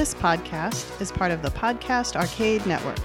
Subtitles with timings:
[0.00, 2.96] This podcast is part of the Podcast Arcade Network.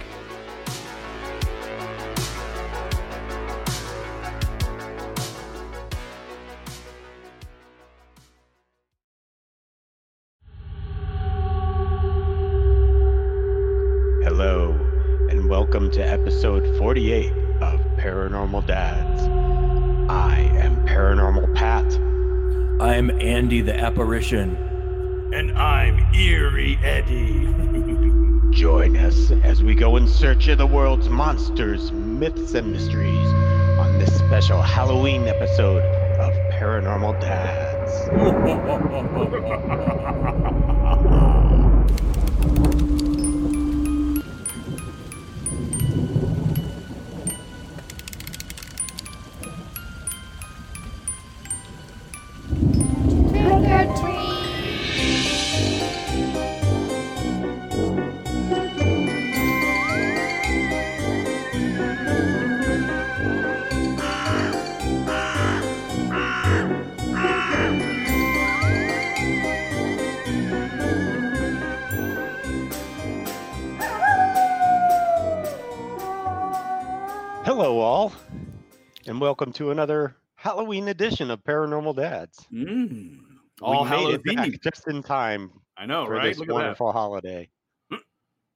[14.24, 14.72] Hello,
[15.30, 17.30] and welcome to episode 48
[17.62, 19.22] of Paranormal Dads.
[20.10, 21.84] I am Paranormal Pat.
[22.82, 24.75] I'm Andy the apparition.
[25.86, 27.46] I'm Eerie Eddie.
[28.50, 33.28] Join us as we go in search of the world's monsters, myths, and mysteries
[33.78, 35.84] on this special Halloween episode
[36.20, 37.92] of Paranormal Dads.
[79.26, 82.46] welcome to another Halloween edition of Paranormal Dads.
[82.54, 83.18] Mm,
[83.60, 84.60] all we made it back Halloween.
[84.64, 86.26] just in time I know, for right?
[86.28, 86.54] this Look at that.
[86.54, 87.50] wonderful holiday.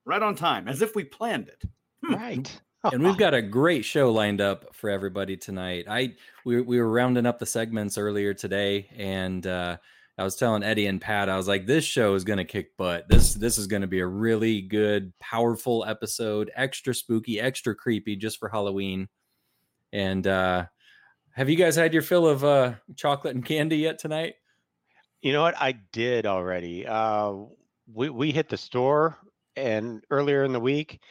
[0.06, 1.64] Right on time, as if we planned it.
[2.06, 2.14] Hmm.
[2.14, 2.62] Right.
[2.84, 5.86] and we've got a great show lined up for everybody tonight.
[5.90, 6.14] I
[6.46, 9.78] we we were rounding up the segments earlier today, and uh,
[10.20, 12.78] I was telling Eddie and Pat, I was like, this show is going to kick
[12.78, 13.10] butt.
[13.10, 18.16] This this is going to be a really good, powerful episode, extra spooky, extra creepy,
[18.16, 19.08] just for Halloween.
[19.92, 20.66] And uh,
[21.32, 24.36] have you guys had your fill of uh, chocolate and candy yet tonight?
[25.22, 25.56] You know what?
[25.60, 26.86] I did already.
[26.88, 27.34] Uh,
[27.94, 29.18] we we hit the store
[29.56, 31.02] and earlier in the week,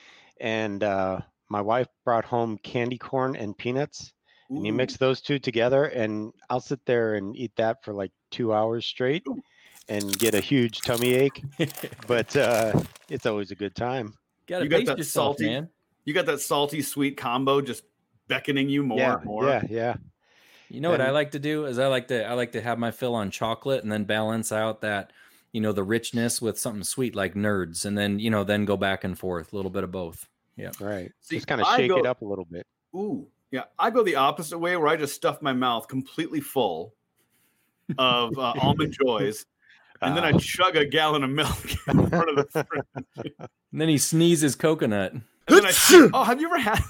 [0.41, 4.13] and uh, my wife brought home candy corn and peanuts,
[4.49, 8.13] and you mix those two together, and I'll sit there and eat that for like
[8.31, 9.27] two hours straight,
[9.89, 11.43] and get a huge tummy ache.
[12.07, 12.81] But uh,
[13.11, 14.15] it's always a good time.
[14.47, 15.69] Got to You got that yourself, salty- man.
[16.07, 17.83] You got that salty sweet combo just
[18.29, 19.45] beckoning you more yeah, and more.
[19.47, 19.97] yeah, yeah.
[20.69, 22.79] You know what I like to do is I like to I like to have
[22.79, 25.13] my fill on chocolate and then balance out that
[25.53, 28.77] you know the richness with something sweet like nerds and then you know then go
[28.77, 30.29] back and forth a little bit of both.
[30.57, 30.73] Yeah.
[30.79, 31.11] Right.
[31.21, 32.67] See, just kind of I shake it up a little bit.
[32.95, 33.63] Ooh, yeah.
[33.79, 36.95] I go the opposite way where I just stuff my mouth completely full
[37.97, 39.47] of uh, almond joys,
[40.03, 40.39] and then I Ah.
[40.39, 41.57] chug a gallon of milk
[41.89, 43.33] in front of the fridge.
[43.73, 45.13] And then he sneezes coconut.
[45.13, 45.73] And then I
[46.13, 46.81] oh, have you ever had?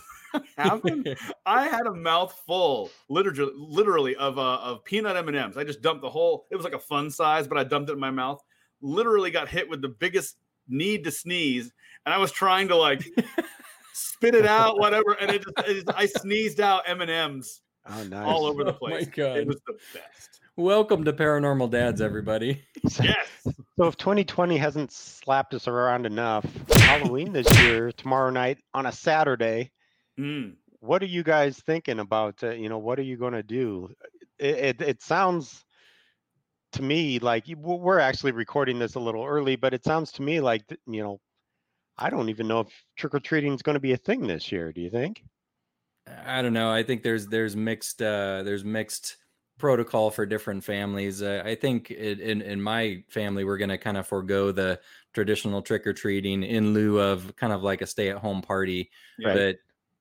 [0.56, 1.04] Have them?
[1.46, 5.56] I had a mouthful, literally, literally of uh, of peanut M and M's.
[5.56, 6.46] I just dumped the whole.
[6.50, 8.42] It was like a fun size, but I dumped it in my mouth.
[8.80, 10.36] Literally got hit with the biggest
[10.68, 11.72] need to sneeze,
[12.06, 13.04] and I was trying to like
[13.92, 17.62] spit it out, whatever, and it just, it just I sneezed out M and M's
[17.90, 18.26] Oh, nice.
[18.26, 19.08] all over the Oh my place.
[19.08, 19.38] God.
[19.38, 20.40] It was the best.
[20.56, 22.62] Welcome to Paranormal Dads, everybody.
[23.00, 23.28] Yes.
[23.76, 28.92] So if 2020 hasn't slapped us around enough, Halloween this year, tomorrow night on a
[28.92, 29.70] Saturday,
[30.18, 30.56] Mm.
[30.80, 32.42] what are you guys thinking about?
[32.42, 33.94] Uh, you know, what are you going to do?
[34.38, 35.64] It, it it sounds
[36.72, 40.22] to me like you- we're actually recording this a little early, but it sounds to
[40.22, 41.20] me like you know,
[41.98, 44.52] I don't even know if trick or treating is going to be a thing this
[44.52, 44.72] year.
[44.72, 45.22] Do you think?
[46.06, 46.70] I don't know.
[46.70, 49.16] I think there's there's mixed uh there's mixed
[49.58, 51.20] protocol for different families.
[51.22, 54.80] Uh, I think it, in in my family we're going to kind of forego the
[55.12, 58.90] traditional trick or treating in lieu of kind of like a stay at home party.
[59.18, 59.34] Yeah.
[59.34, 59.56] But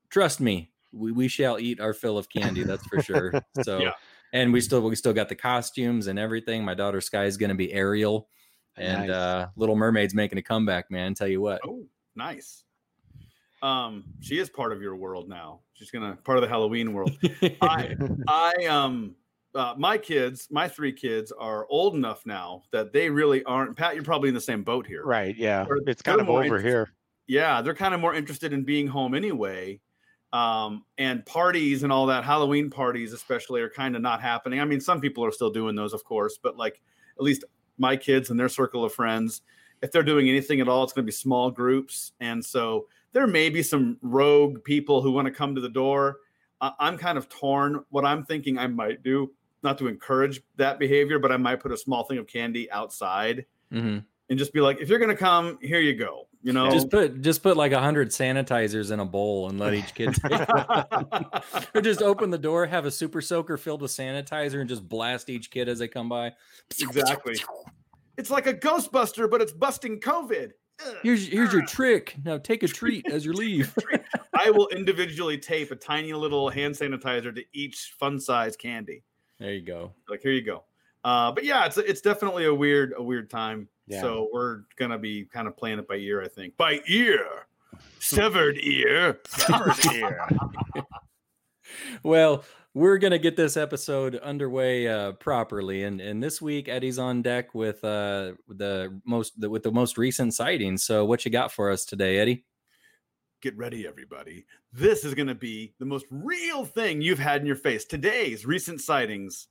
[0.10, 2.64] trust me, we, we shall eat our fill of candy.
[2.64, 3.34] That's for sure.
[3.64, 3.92] So Yeah.
[4.34, 6.64] and we still we still got the costumes and everything.
[6.64, 8.28] My daughter Sky is going to be Ariel,
[8.78, 9.10] and Nice.
[9.10, 10.90] uh Little Mermaid's making a comeback.
[10.92, 11.62] Man, tell you what.
[11.66, 11.86] Oh,
[12.16, 12.64] nice.
[13.64, 15.62] Um, she is part of your world now.
[15.74, 17.18] She's gonna part of the Halloween world.
[17.62, 17.96] I
[18.28, 19.16] I um
[19.56, 23.76] uh, my kids, my three kids are old enough now that they really aren't.
[23.76, 25.04] Pat, you're probably in the same boat here.
[25.04, 25.36] Right.
[25.36, 25.66] Yeah.
[25.68, 26.92] Or It's they're kind of over here.
[27.26, 29.80] Yeah, they're kind of more interested in being home anyway.
[30.34, 34.60] Um, and parties and all that, Halloween parties especially, are kind of not happening.
[34.60, 36.82] I mean, some people are still doing those, of course, but like
[37.18, 37.46] at least
[37.78, 39.42] my kids and their circle of friends,
[39.82, 42.12] if they're doing anything at all, it's going to be small groups.
[42.20, 46.18] And so there may be some rogue people who want to come to the door.
[46.60, 47.86] I- I'm kind of torn.
[47.90, 49.32] What I'm thinking I might do,
[49.64, 53.46] not to encourage that behavior, but I might put a small thing of candy outside
[53.72, 54.04] Mhm.
[54.30, 56.27] and just be like, if you're going to come, here you go.
[56.44, 59.74] You know, Just put just put like a hundred sanitizers in a bowl and let
[59.74, 61.26] each kid take one.
[61.76, 65.30] or just open the door, have a super soaker filled with sanitizer, and just blast
[65.30, 66.32] each kid as they come by.
[66.80, 67.36] exactly.
[68.18, 70.52] It's like a Ghostbuster, but it's busting COVID.
[71.02, 72.16] Here's here's your trick.
[72.24, 73.76] Now take a treat as you leave.
[74.36, 79.04] I will individually tape a tiny little hand sanitizer to each fun size candy.
[79.40, 79.94] there you go.
[80.08, 80.64] Like here you go.
[81.04, 83.68] Uh, but yeah, it's it's definitely a weird a weird time.
[83.88, 84.02] Yeah.
[84.02, 86.58] So we're gonna be kind of playing it by ear, I think.
[86.58, 87.48] By ear,
[88.00, 90.28] severed ear, severed ear.
[92.04, 92.44] Well,
[92.74, 97.54] we're gonna get this episode underway uh, properly, and and this week Eddie's on deck
[97.54, 100.84] with uh the most the, with the most recent sightings.
[100.84, 102.46] So what you got for us today, Eddie?
[103.42, 104.46] Get ready, everybody.
[104.74, 107.86] This is gonna be the most real thing you've had in your face.
[107.86, 109.48] Today's recent sightings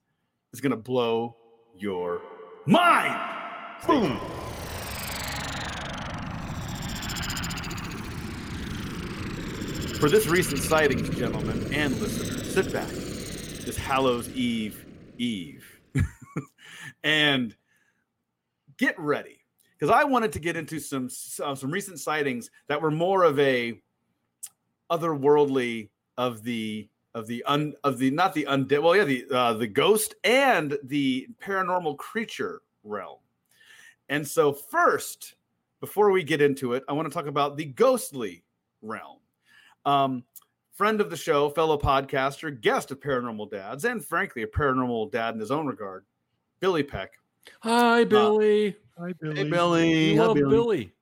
[0.52, 1.36] is gonna blow
[1.76, 2.20] your
[2.66, 3.45] mind.
[3.84, 4.20] Boom.
[9.98, 12.88] For this recent sightings, gentlemen and listeners, sit back.
[12.88, 14.86] This Hallows Eve
[15.18, 15.80] Eve.
[17.04, 17.56] and
[18.76, 19.40] get ready.
[19.78, 21.08] Because I wanted to get into some
[21.42, 23.80] uh, some recent sightings that were more of a
[24.90, 29.52] otherworldly of the of the un of the not the undead well yeah the uh,
[29.54, 33.18] the ghost and the paranormal creature realm.
[34.08, 35.34] And so first,
[35.80, 38.44] before we get into it, I want to talk about the ghostly
[38.82, 39.18] realm.
[39.84, 40.24] Um,
[40.72, 45.34] friend of the show, fellow podcaster, guest of Paranormal Dads, and frankly, a paranormal dad
[45.34, 46.04] in his own regard,
[46.60, 47.12] Billy Peck.
[47.60, 48.76] Hi, Billy.
[48.98, 49.36] Hi, Billy.
[49.36, 50.12] Hey, Billy.
[50.12, 50.92] We love Billy.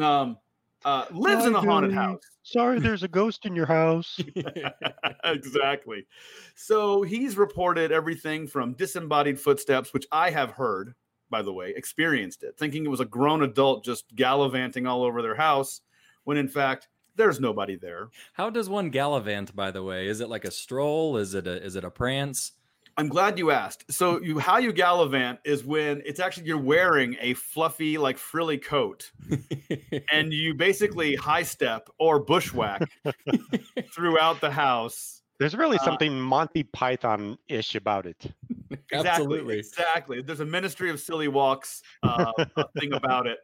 [0.00, 0.38] Um,
[0.84, 2.02] uh, lives in a Hi, haunted Billy.
[2.02, 2.20] house.
[2.42, 4.20] Sorry, there's a ghost in your house.
[5.24, 6.06] exactly.
[6.54, 10.94] So he's reported everything from disembodied footsteps, which I have heard,
[11.30, 15.22] by the way, experienced it, thinking it was a grown adult just gallivanting all over
[15.22, 15.80] their house,
[16.24, 18.08] when in fact there's nobody there.
[18.34, 19.56] How does one gallivant?
[19.56, 21.16] By the way, is it like a stroll?
[21.16, 22.52] Is it a is it a prance?
[22.98, 23.92] I'm glad you asked.
[23.92, 28.56] So you how you gallivant is when it's actually you're wearing a fluffy like frilly
[28.56, 29.10] coat
[30.12, 32.88] and you basically high step or bushwhack
[33.94, 35.22] throughout the house.
[35.38, 38.32] There's really Uh, something Monty Python ish about it.
[38.90, 39.58] Exactly, Absolutely.
[39.58, 40.22] exactly.
[40.22, 43.38] There's a Ministry of Silly Walks uh, uh, thing about it.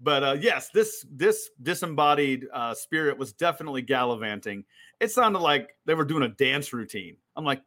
[0.00, 4.64] But uh, yes, this this disembodied uh, spirit was definitely gallivanting.
[5.00, 7.16] It sounded like they were doing a dance routine.
[7.36, 7.62] I'm like,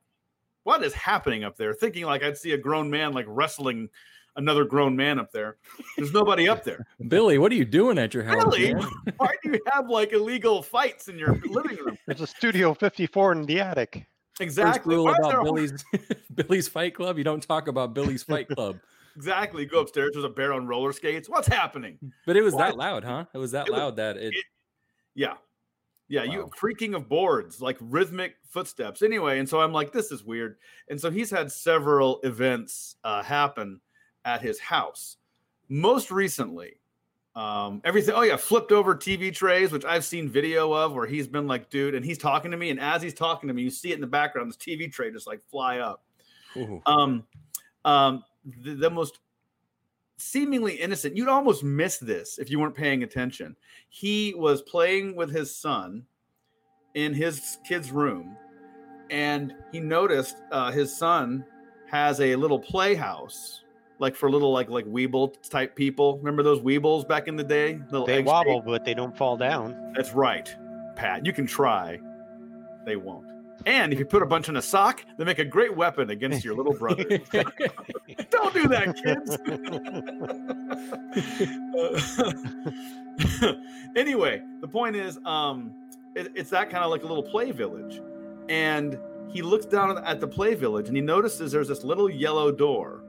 [0.63, 1.73] what is happening up there?
[1.73, 3.89] Thinking like I'd see a grown man like wrestling
[4.35, 5.57] another grown man up there.
[5.97, 6.85] There's nobody up there.
[7.07, 8.43] Billy, what are you doing at your house?
[8.43, 8.73] Billy.
[9.17, 11.97] Why do you have like illegal fights in your living room?
[12.07, 14.05] There's a Studio 54 in the attic.
[14.41, 14.95] First Exactly.
[14.95, 15.85] rule Why there about Billy's
[16.35, 18.79] Billy's Fight Club: you don't talk about Billy's Fight Club.
[19.15, 19.65] Exactly.
[19.65, 20.11] Go upstairs.
[20.13, 21.29] There's a bear on roller skates.
[21.29, 21.97] What's happening?
[22.25, 23.25] But it was Why- that loud, huh?
[23.33, 24.33] It was that It was- loud that it.
[25.15, 25.33] Yeah.
[26.07, 29.01] Yeah, you creaking of boards, like rhythmic footsteps.
[29.01, 30.57] Anyway, and so I'm like, this is weird.
[30.89, 33.79] And so he's had several events uh, happen
[34.25, 35.15] at his house.
[35.69, 36.80] Most recently,
[37.35, 38.13] um, everything.
[38.15, 41.69] Oh yeah, flipped over TV trays, which I've seen video of, where he's been like,
[41.69, 43.95] dude, and he's talking to me, and as he's talking to me, you see it
[43.95, 46.03] in the background, this TV tray just like fly up.
[46.57, 46.81] Ooh.
[46.85, 47.23] Um,
[47.85, 48.23] um,
[48.63, 49.19] the, the most
[50.17, 51.17] seemingly innocent.
[51.17, 53.55] You'd almost miss this if you weren't paying attention.
[53.89, 56.05] He was playing with his son
[56.93, 58.35] in his kid's room,
[59.09, 61.45] and he noticed uh, his son
[61.87, 63.60] has a little playhouse,
[64.01, 66.17] like for little like like Weeble type people.
[66.17, 67.79] Remember those Weebles back in the day?
[67.91, 69.93] Little They wobble, but they don't fall down.
[69.95, 70.53] That's right,
[70.95, 71.25] Pat.
[71.25, 71.99] You can try.
[72.85, 73.27] They won't.
[73.67, 76.43] And if you put a bunch in a sock, they make a great weapon against
[76.43, 77.03] your little brother.
[78.31, 79.37] Don't do that, kids.
[83.95, 85.71] anyway, the point is, um,
[86.15, 88.01] it- it's that kind of like a little play village,
[88.49, 88.97] and
[89.31, 93.03] he looks down at the play village and he notices there's this little yellow door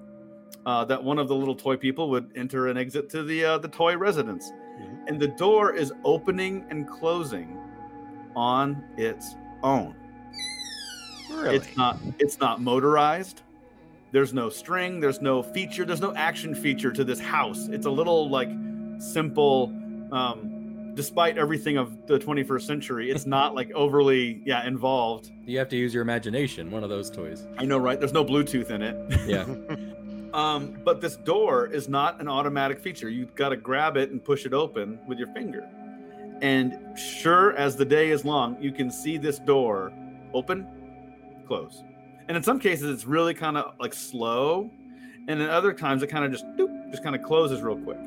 [0.67, 3.59] uh, that one of the little toy people would enter and exit to the uh,
[3.59, 5.09] the toy residence, Mhm.
[5.09, 7.59] and the door is opening and closing
[8.37, 9.95] on its own.
[11.31, 11.57] Really?
[11.57, 13.43] It's not it's not motorized.
[14.13, 17.69] There's no string, there's no feature, there's no action feature to this house.
[17.69, 18.51] It's a little like
[18.99, 19.73] simple
[20.13, 20.49] um
[20.95, 25.31] despite everything of the 21st century, it's not like overly yeah, involved.
[25.47, 26.71] you have to use your imagination.
[26.71, 27.47] One of those toys.
[27.57, 27.99] I know, right?
[27.99, 28.97] There's no Bluetooth in it.
[29.27, 29.47] Yeah.
[30.35, 33.09] Um, but this door is not an automatic feature.
[33.09, 35.69] You've got to grab it and push it open with your finger.
[36.41, 39.93] And sure as the day is long, you can see this door
[40.35, 40.67] open,
[41.47, 41.85] close.
[42.29, 44.71] And in some cases, it's really kind of like slow.
[45.29, 47.99] And in other times, it kind of just doop, just kind of closes real quick.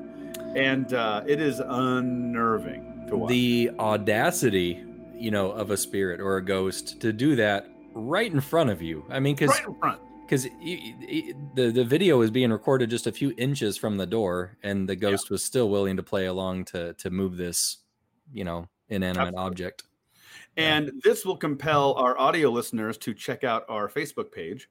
[0.55, 3.29] And uh, it is unnerving to watch.
[3.29, 4.83] the audacity,
[5.15, 8.81] you know, of a spirit or a ghost to do that right in front of
[8.81, 9.05] you.
[9.09, 9.99] I mean, because right in front.
[10.25, 14.89] Because the the video was being recorded just a few inches from the door, and
[14.89, 17.77] the ghost was still willing to play along to to move this,
[18.33, 19.45] you know, inanimate Absolutely.
[19.45, 19.83] object.
[20.57, 24.69] And this will compel our audio listeners to check out our Facebook page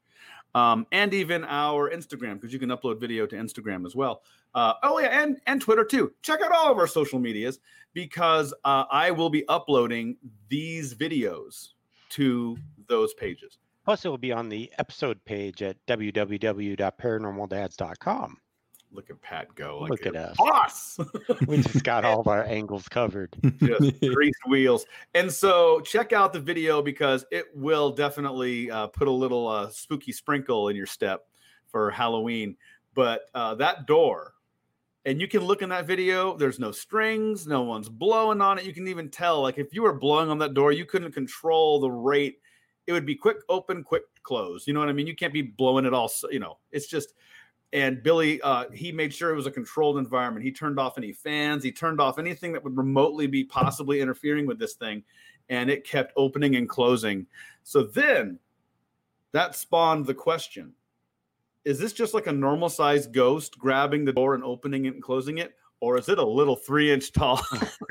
[0.55, 4.23] um, and even our Instagram because you can upload video to Instagram as well.
[4.55, 6.13] Uh, oh yeah, and and Twitter too.
[6.23, 7.59] Check out all of our social medias
[7.93, 10.17] because uh, I will be uploading
[10.49, 11.71] these videos
[12.11, 12.57] to
[12.89, 13.59] those pages.
[13.85, 18.39] Plus, it will be on the episode page at www.paranormaldads.com.
[18.93, 19.81] Look at Pat go!
[19.81, 20.37] Like Look at us.
[20.39, 20.99] boss.
[21.49, 23.37] We just got all of our angles covered.
[23.61, 24.87] just greased wheels.
[25.15, 29.69] And so check out the video because it will definitely uh, put a little uh,
[29.71, 31.27] spooky sprinkle in your step
[31.67, 32.57] for Halloween.
[32.95, 34.35] But uh, that door,
[35.05, 38.65] and you can look in that video, there's no strings, no one's blowing on it.
[38.65, 41.81] You can even tell, like, if you were blowing on that door, you couldn't control
[41.81, 42.39] the rate.
[42.87, 44.67] It would be quick open, quick close.
[44.67, 45.07] You know what I mean?
[45.07, 47.15] You can't be blowing it all, you know, it's just
[47.75, 50.45] and Billy, uh, he made sure it was a controlled environment.
[50.45, 51.65] He turned off any fans.
[51.65, 55.03] He turned off anything that would remotely be possibly interfering with this thing,
[55.49, 57.27] and it kept opening and closing.
[57.65, 58.39] So then,
[59.33, 60.73] that spawned the question:
[61.65, 65.03] Is this just like a normal sized ghost grabbing the door and opening it and
[65.03, 67.41] closing it, or is it a little three inch tall?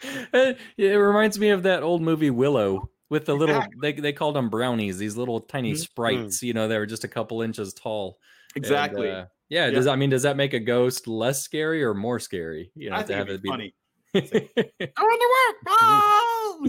[0.00, 4.50] it reminds me of that old movie Willow with the little they, they called them
[4.50, 5.76] brownies, these little tiny Mhm.
[5.76, 8.18] sprites, you know, they were just a couple inches tall.
[8.56, 9.10] And, exactly.
[9.10, 9.70] uh, yeah, Yeah.
[9.70, 12.72] does I mean does that make a ghost less scary or more scary?
[12.74, 13.74] You know, I to have it'd be funny.
[14.14, 15.56] I want to work.
[15.68, 16.68] Oh,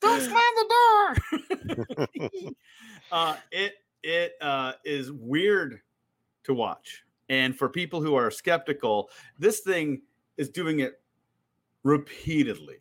[0.00, 2.52] don't slam the door.
[3.12, 5.80] uh, it it uh, is weird
[6.44, 10.02] to watch, and for people who are skeptical, this thing
[10.36, 11.02] is doing it
[11.84, 12.78] repeatedly.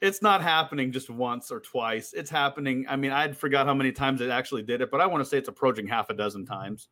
[0.00, 2.12] It's not happening just once or twice.
[2.12, 2.86] It's happening.
[2.88, 5.28] I mean, I'd forgot how many times it actually did it, but I want to
[5.28, 6.88] say it's approaching half a dozen times.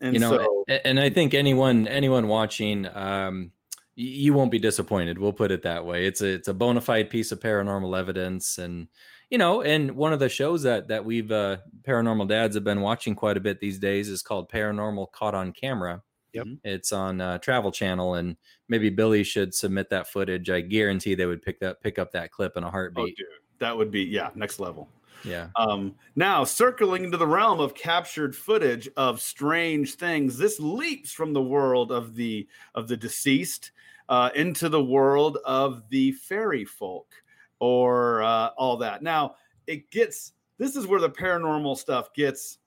[0.00, 3.52] And you know, so, and I think anyone anyone watching, um,
[3.94, 5.18] you won't be disappointed.
[5.18, 6.06] We'll put it that way.
[6.06, 8.88] It's a it's a bona fide piece of paranormal evidence, and
[9.30, 12.80] you know, and one of the shows that that we've uh, paranormal dads have been
[12.80, 16.02] watching quite a bit these days is called Paranormal Caught on Camera.
[16.32, 16.46] Yep.
[16.64, 18.36] It's on uh, Travel Channel, and
[18.68, 20.50] maybe Billy should submit that footage.
[20.50, 23.16] I guarantee they would pick that pick up that clip in a oh, heartbeat.
[23.16, 23.26] dude,
[23.58, 24.88] that would be yeah, next level.
[25.24, 25.48] yeah.
[25.56, 31.32] Um, now, circling into the realm of captured footage of strange things, this leaps from
[31.32, 33.72] the world of the of the deceased
[34.08, 37.12] uh, into the world of the fairy folk,
[37.60, 39.02] or uh, all that.
[39.02, 39.36] Now,
[39.66, 42.58] it gets this is where the paranormal stuff gets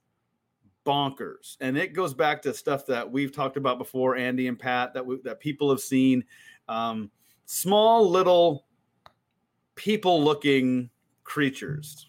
[0.85, 4.93] bonkers, and it goes back to stuff that we've talked about before, Andy and Pat,
[4.93, 6.23] that we, that people have seen.
[6.69, 7.11] Um,
[7.45, 8.65] small little
[9.75, 10.89] people-looking
[11.23, 12.07] creatures.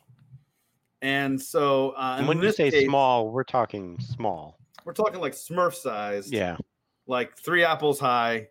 [1.03, 4.59] And so, uh, And when you say case, small, we're talking small.
[4.85, 6.57] we're talking like Smurf size, Yeah.
[7.07, 8.49] like three apples high.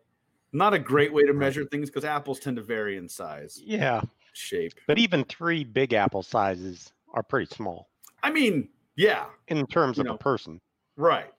[0.51, 4.01] Not a great way to measure things because apples tend to vary in size, Yeah.
[4.33, 4.73] shape.
[4.87, 7.89] But even three big apple sizes are pretty small
[8.23, 10.59] I mean, yeah, in terms of know, a person.
[10.97, 11.31] right.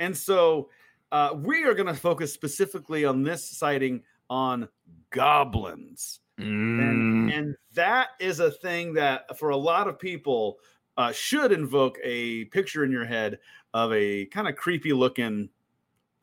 [0.00, 0.70] And so,
[1.12, 4.68] uh, we are going to focus specifically on this sighting on
[5.10, 6.20] goblins.
[6.40, 6.80] Mm.
[6.80, 10.58] and, and that is a thing that for a lot of people
[10.96, 13.38] uh, should invoke a picture in your head
[13.72, 15.48] of a kind of creepy looking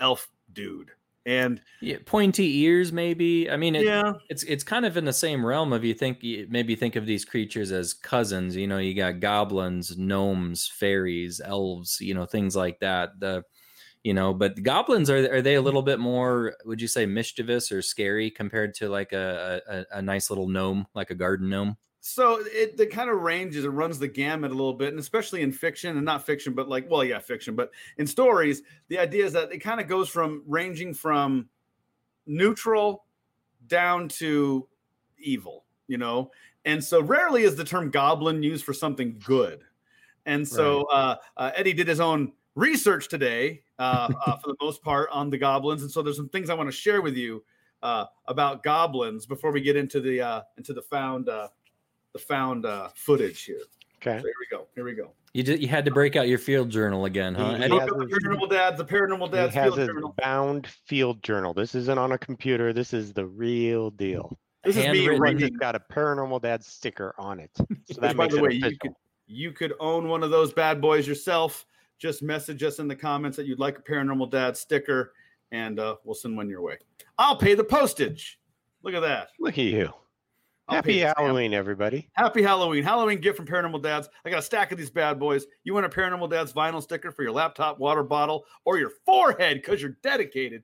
[0.01, 0.91] elf dude
[1.25, 3.49] and Yeah, pointy ears, maybe.
[3.49, 6.19] I mean, it, yeah it's it's kind of in the same realm of you think
[6.49, 8.55] maybe think of these creatures as cousins.
[8.55, 11.99] You know, you got goblins, gnomes, fairies, elves.
[11.99, 13.19] You know, things like that.
[13.19, 13.43] The
[14.03, 16.57] you know, but goblins are are they a little bit more?
[16.65, 19.61] Would you say mischievous or scary compared to like a
[19.91, 21.77] a, a nice little gnome, like a garden gnome?
[22.01, 25.41] So it the kind of ranges it runs the gamut a little bit and especially
[25.41, 29.23] in fiction and not fiction but like well yeah fiction but in stories the idea
[29.23, 31.47] is that it kind of goes from ranging from
[32.25, 33.05] neutral
[33.67, 34.67] down to
[35.19, 36.31] evil you know?
[36.63, 39.63] And so rarely is the term goblin used for something good.
[40.25, 44.81] And so uh, uh, eddie did his own research today uh, uh, for the most
[44.81, 47.41] part on the goblins and so there's some things i want to share with you
[47.81, 51.47] uh, about goblins before we get into the uh, into the found uh,
[52.13, 53.61] the found uh, footage here.
[54.01, 54.17] Okay.
[54.19, 54.67] So here we go.
[54.75, 55.11] Here we go.
[55.33, 57.55] You did, you had to break out your field journal again, huh?
[57.55, 57.73] He Eddie?
[57.73, 58.77] Look has the paranormal dads.
[58.77, 60.15] The paranormal dads he has field a journal.
[60.17, 61.53] bound field journal.
[61.53, 62.73] This isn't on a computer.
[62.73, 64.37] This is the real deal.
[64.63, 65.47] This is me handwritten- And writing.
[65.47, 67.51] it's got a paranormal dad sticker on it.
[67.55, 68.93] So Which, that by the it way, you could
[69.27, 71.65] you could own one of those bad boys yourself.
[71.99, 75.13] Just message us in the comments that you'd like a paranormal dad sticker,
[75.51, 76.77] and uh, we'll send one your way.
[77.17, 78.39] I'll pay the postage.
[78.83, 79.29] Look at that.
[79.39, 79.93] Look at you.
[80.71, 81.17] I'll Happy pay the stamp.
[81.17, 82.09] Halloween, everybody.
[82.13, 82.81] Happy Halloween.
[82.81, 84.07] Halloween gift from Paranormal Dads.
[84.23, 85.45] I got a stack of these bad boys.
[85.65, 89.57] You want a Paranormal Dads vinyl sticker for your laptop, water bottle, or your forehead
[89.57, 90.63] because you're dedicated?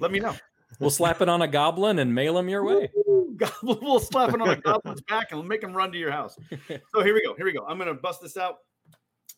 [0.00, 0.34] Let me know.
[0.80, 2.90] We'll slap it on a goblin and mail him your way.
[3.36, 6.36] Goblin will slap it on a goblin's back and make him run to your house.
[6.92, 7.34] So here we go.
[7.34, 7.64] Here we go.
[7.66, 8.58] I'm going to bust this out.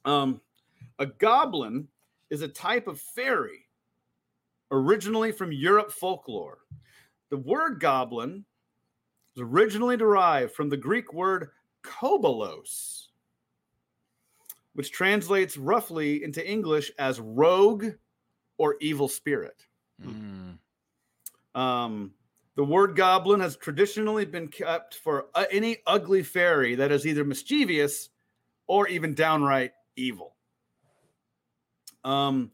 [0.04, 0.40] Um,
[0.99, 1.87] a goblin
[2.30, 3.64] is a type of fairy
[4.73, 6.59] originally from Europe folklore.
[7.30, 8.45] The word goblin
[9.40, 11.50] originally derived from the Greek word
[11.82, 13.09] kobolos,
[14.75, 17.87] which translates roughly into English as rogue
[18.59, 19.66] or evil spirit.
[20.04, 20.59] Mm.
[21.54, 22.12] Um,
[22.56, 27.25] the word goblin has traditionally been kept for uh, any ugly fairy that is either
[27.25, 28.11] mischievous
[28.66, 30.37] or even downright evil.
[32.04, 32.50] Um,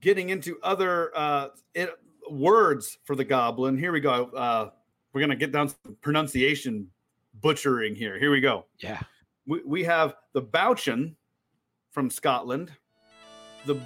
[0.00, 1.90] getting into other uh, it,
[2.30, 3.76] words for the goblin.
[3.76, 4.26] Here we go.
[4.26, 4.70] Uh,
[5.12, 6.88] we're gonna get down to pronunciation
[7.40, 8.18] butchering here.
[8.18, 8.66] Here we go.
[8.78, 9.00] Yeah.
[9.46, 11.16] We, we have the Bouchan
[11.90, 12.70] from Scotland.
[13.66, 13.80] The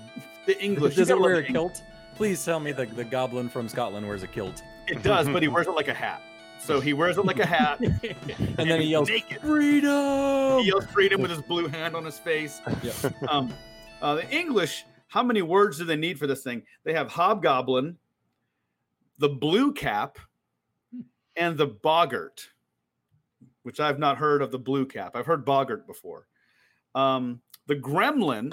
[0.46, 0.96] the English.
[0.96, 1.82] Does you it gotta wear a the kilt?
[2.16, 4.62] Please tell me the, the goblin from Scotland wears a kilt.
[4.86, 6.22] It does, but he wears it like a hat.
[6.60, 7.80] So he wears it like a hat.
[7.80, 9.40] and then he yells, naked.
[9.40, 10.60] Freedom!
[10.60, 12.60] He yells freedom with his blue hand on his face.
[12.82, 12.92] Yeah.
[13.28, 13.52] Um,
[14.00, 16.62] uh, the English, how many words do they need for this thing?
[16.84, 17.96] They have hobgoblin,
[19.18, 20.18] the blue cap,
[21.36, 22.48] and the boggart,
[23.62, 25.16] which I've not heard of the blue cap.
[25.16, 26.26] I've heard boggart before.
[26.94, 28.52] Um, the gremlin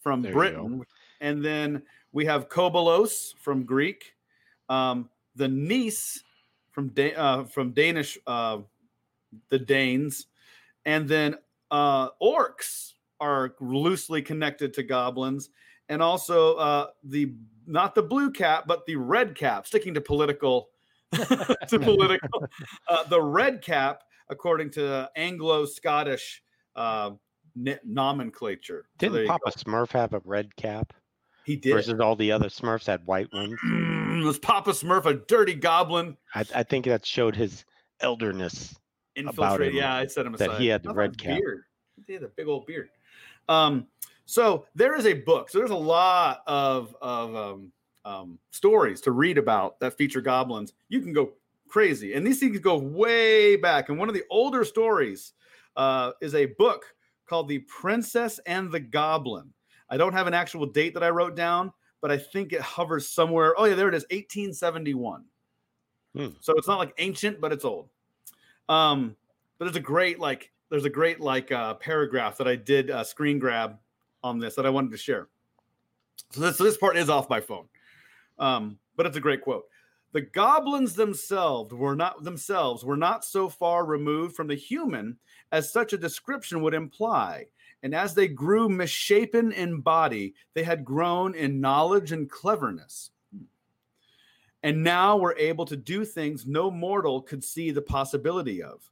[0.00, 0.84] from There Britain,
[1.20, 1.82] and then
[2.12, 4.14] we have kobolos from Greek,
[4.68, 6.22] um, the nisse
[6.70, 8.58] from da- uh, from Danish, uh,
[9.48, 10.26] the Danes,
[10.84, 11.36] and then
[11.70, 15.50] uh, orcs are loosely connected to goblins,
[15.88, 17.32] and also uh, the
[17.66, 19.66] not the blue cap, but the red cap.
[19.66, 20.68] Sticking to political,
[21.12, 22.46] to political,
[22.88, 26.42] uh, the red cap, according to Anglo-Scottish
[26.76, 27.10] uh,
[27.56, 28.86] n- nomenclature.
[28.98, 29.50] Didn't you Papa go.
[29.52, 30.92] Smurf have a red cap
[31.44, 31.72] He did.
[31.74, 33.58] versus all the other Smurfs had white ones?
[34.26, 36.16] Was Papa Smurf a dirty goblin?
[36.34, 37.64] I, I think that showed his
[38.00, 38.74] elderness.
[39.16, 39.74] About Infiltrated.
[39.74, 40.46] him, Yeah, I set him aside.
[40.48, 40.62] that aside.
[40.62, 41.38] he had the red cap.
[41.38, 41.62] Beard?
[42.06, 42.88] He had a big old beard.
[43.48, 43.86] Um,
[44.26, 45.50] so there is a book.
[45.50, 47.72] So there's a lot of of um,
[48.04, 50.72] um, stories to read about that feature goblins.
[50.88, 51.32] You can go
[51.68, 53.88] crazy, and these things go way back.
[53.88, 55.32] And one of the older stories
[55.76, 56.84] uh, is a book
[57.26, 59.52] called "The Princess and the Goblin."
[59.90, 63.08] I don't have an actual date that I wrote down, but I think it hovers
[63.08, 63.54] somewhere.
[63.56, 65.24] Oh yeah, there it is, 1871.
[66.16, 66.28] Hmm.
[66.40, 67.88] So it's not like ancient, but it's old.
[68.68, 69.16] Um,
[69.58, 73.04] but there's a great like there's a great like uh, paragraph that I did uh,
[73.04, 73.78] screen grab
[74.24, 75.28] on this that I wanted to share.
[76.30, 77.66] So this so this part is off my phone,
[78.38, 79.66] um, but it's a great quote.
[80.12, 85.16] The goblins themselves were not themselves were not so far removed from the human
[85.52, 87.46] as such a description would imply.
[87.82, 93.10] And as they grew misshapen in body, they had grown in knowledge and cleverness.
[94.62, 98.90] And now were able to do things no mortal could see the possibility of.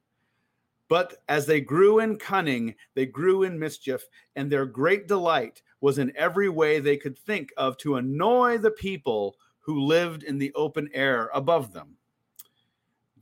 [0.93, 4.05] But as they grew in cunning, they grew in mischief,
[4.37, 8.73] and their great delight was in every way they could think of to annoy the
[8.73, 11.97] people who lived in the open air above them.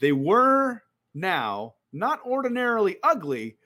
[0.01, 0.83] They were
[1.15, 3.57] now not ordinarily ugly,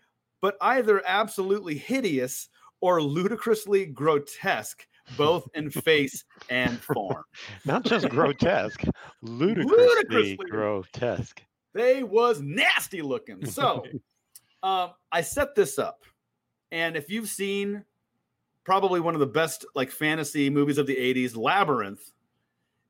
[0.43, 2.51] but either absolutely hideous
[2.83, 4.87] or ludicrously grotesque,
[5.17, 7.25] both in face and form.
[7.65, 8.85] Not just grotesque,
[9.23, 10.37] ludicrously, Ludicrously.
[10.51, 11.43] grotesque.
[11.75, 13.45] They was nasty looking.
[13.47, 13.85] So
[14.63, 16.05] um, I set this up,
[16.73, 17.85] and if you've seen
[18.65, 22.11] probably one of the best like fantasy movies of the '80s, Labyrinth.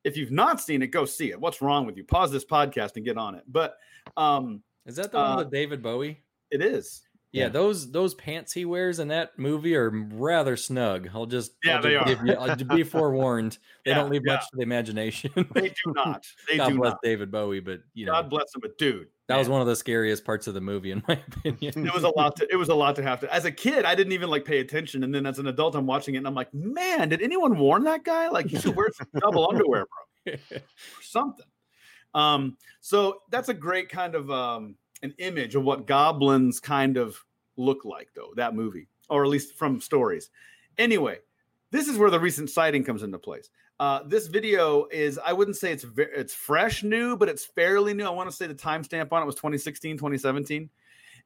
[0.04, 1.40] If you've not seen it, go see it.
[1.40, 2.04] What's wrong with you?
[2.04, 3.42] Pause this podcast and get on it.
[3.48, 3.78] But
[4.18, 6.22] um, Is that the one Uh, with David Bowie?
[6.50, 7.06] it is.
[7.34, 7.48] Yeah, Yeah.
[7.48, 11.08] those those pants he wears in that movie are rather snug.
[11.12, 12.26] I'll just Yeah, I'll they just are.
[12.26, 13.58] you- I'll be forewarned.
[13.84, 14.34] They Yeah, don't leave yeah.
[14.34, 15.32] much to the imagination.
[15.52, 16.24] They do not.
[16.48, 17.02] They God do bless not.
[17.02, 19.74] David Bowie, but you know God bless him, but dude, that was one of the
[19.74, 21.86] scariest parts of the movie, in my opinion.
[21.86, 23.84] it was a lot to it was a lot to have to as a kid
[23.84, 26.26] i didn't even like pay attention and then as an adult i'm watching it and
[26.28, 29.86] i'm like man did anyone warn that guy like you should wear some double underwear
[30.24, 31.46] bro or something
[32.14, 37.22] um so that's a great kind of um an image of what goblins kind of
[37.56, 40.30] look like though that movie or at least from stories.
[40.78, 41.18] Anyway
[41.70, 43.50] this is where the recent sighting comes into place.
[43.80, 47.92] Uh, this video is i wouldn't say it's ve- it's fresh new but it's fairly
[47.92, 48.04] new.
[48.04, 50.70] I want to say the timestamp on it was 2016 2017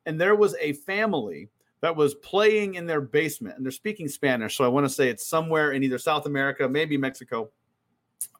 [0.07, 1.49] and there was a family
[1.81, 5.09] that was playing in their basement and they're speaking spanish so i want to say
[5.09, 7.51] it's somewhere in either south america maybe mexico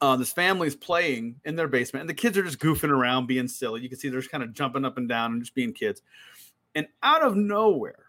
[0.01, 3.49] uh, this family's playing in their basement, and the kids are just goofing around, being
[3.49, 3.81] silly.
[3.81, 6.03] You can see they're just kind of jumping up and down and just being kids.
[6.75, 8.07] And out of nowhere,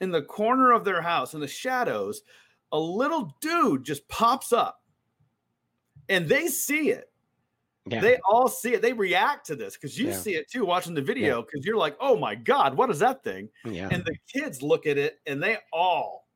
[0.00, 2.22] in the corner of their house, in the shadows,
[2.72, 4.82] a little dude just pops up,
[6.08, 7.10] and they see it.
[7.86, 8.00] Yeah.
[8.00, 8.82] They all see it.
[8.82, 10.16] They react to this because you Yeah.
[10.16, 11.42] see it too, watching the video.
[11.42, 13.88] Because you're like, "Oh my god, what is that thing?" yeah.
[13.90, 16.28] And the kids look at it, and they all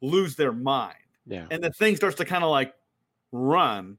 [0.00, 0.96] lose their mind
[1.26, 1.46] yeah.
[1.50, 2.74] and the thing starts to kind of like
[3.32, 3.96] run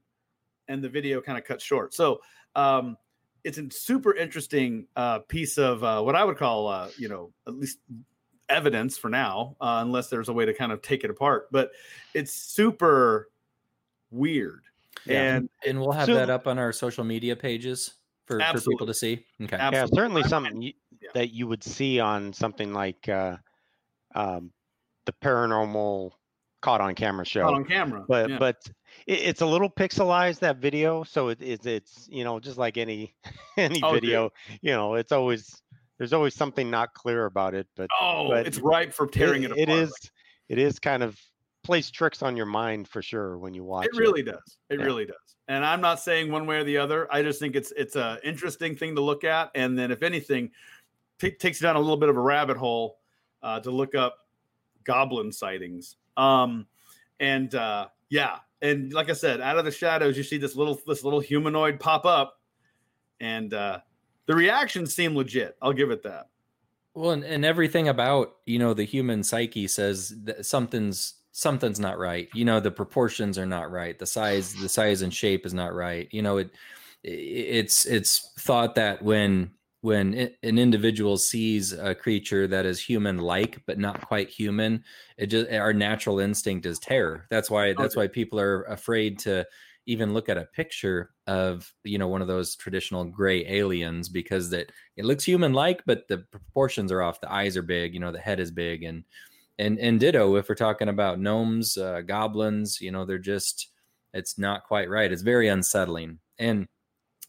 [0.68, 2.20] and the video kind of cuts short so
[2.54, 2.96] um
[3.44, 7.30] it's a super interesting uh piece of uh what i would call uh you know
[7.46, 7.78] at least
[8.48, 11.70] evidence for now uh, unless there's a way to kind of take it apart but
[12.14, 13.28] it's super
[14.12, 14.62] weird
[15.04, 15.34] Yeah.
[15.36, 18.86] and And we'll have So- that up on our social media pages for, for people
[18.88, 19.24] to see.
[19.40, 19.56] Okay.
[19.56, 21.10] yeah, certainly something you, yeah.
[21.14, 23.36] that you would see on something like uh,
[24.16, 24.50] um,
[25.04, 26.10] the paranormal
[26.66, 27.42] caught on camera show.
[27.44, 28.38] caught on camera but yeah.
[28.38, 28.56] but
[29.06, 32.76] it, it's a little pixelized that video, so it, it's it's you know just like
[32.76, 33.14] any
[33.56, 34.02] any Oh, dude.
[34.02, 34.30] video,
[34.62, 35.62] you know, it's always
[35.98, 39.52] there's always something not clear about it, but oh but it's ripe for tearing it,
[39.52, 39.92] apart it is
[40.48, 41.16] it is kind of
[41.62, 44.84] plays tricks on your mind for sure when you watch it really does it Yeah.
[44.86, 47.72] really does and i'm not saying one way or the other i just think it's
[47.76, 50.52] it's a interesting thing to look at and then if anything
[51.18, 52.98] t- takes you down a little bit of a rabbit hole
[53.42, 54.18] uh, to look up
[54.84, 56.66] goblin sightings um
[57.20, 60.80] and uh yeah and like i said out of the shadows you see this little
[60.86, 62.40] this little humanoid pop up
[63.20, 63.78] and uh
[64.26, 66.28] the reactions seem legit i'll give it that
[66.94, 71.98] Well, and, and everything about you know the human psyche says that something's something's not
[71.98, 72.28] right.
[72.32, 73.98] You know the proportions are not right.
[73.98, 76.08] The size, the size and shape is not right.
[76.10, 76.50] You know it.
[77.04, 79.50] It's it's thought that when
[79.86, 84.82] when an individual sees a creature that is human-like but not quite human,
[85.16, 87.24] it just our natural instinct is terror.
[87.30, 89.46] That's why that's why people are afraid to
[89.86, 94.50] even look at a picture of you know one of those traditional gray aliens because
[94.50, 97.20] that it looks human like but the proportions are off.
[97.20, 98.82] The eyes are big you know the head is big.
[98.82, 99.04] And
[99.56, 103.68] and and ditto if we're talking about gnomes uh, goblins you know they're just
[104.12, 105.12] it's not quite right.
[105.12, 106.18] It's very unsettling.
[106.40, 106.66] And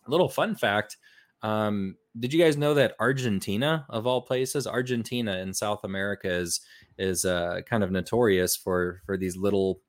[0.07, 0.97] a little fun fact
[1.43, 6.61] um did you guys know that argentina of all places argentina in south america is
[6.97, 9.79] is uh kind of notorious for for these little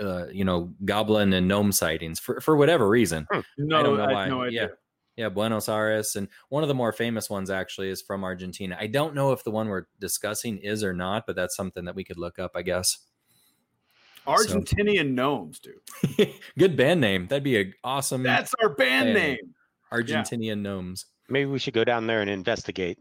[0.00, 3.26] uh you know goblin and gnome sightings for for whatever reason
[3.58, 4.28] no I don't know had why.
[4.28, 4.68] no idea Yeah.
[5.14, 6.16] Yeah, Buenos Aires.
[6.16, 8.78] And one of the more famous ones actually is from Argentina.
[8.80, 11.94] I don't know if the one we're discussing is or not, but that's something that
[11.94, 12.96] we could look up, I guess.
[14.26, 17.26] argentinian gnomes dude Good band name.
[17.26, 19.14] That'd be a awesome that's our band Yeah.
[19.14, 19.54] name
[19.92, 21.06] Argentinian gnomes.
[21.28, 22.98] Maybe we should go down there and investigate.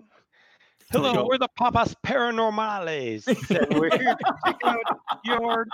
[0.91, 1.25] Hello, Go.
[1.25, 3.25] we're the Papas Paranormales.
[3.80, 4.77] we're here to check out
[5.23, 5.65] your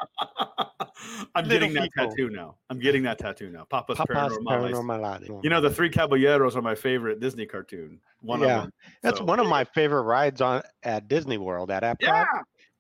[1.36, 2.10] I'm getting that people.
[2.10, 2.56] tattoo now.
[2.70, 3.66] I'm getting that tattoo now.
[3.70, 4.74] Papa's Papas Paranormales.
[4.74, 5.44] Paranormales.
[5.44, 8.00] You know, the Three Caballeros are my favorite Disney cartoon.
[8.22, 8.74] One Yeah, of them.
[9.02, 12.26] That's So- one of my favorite rides on at Disney World at Epcot Yeah,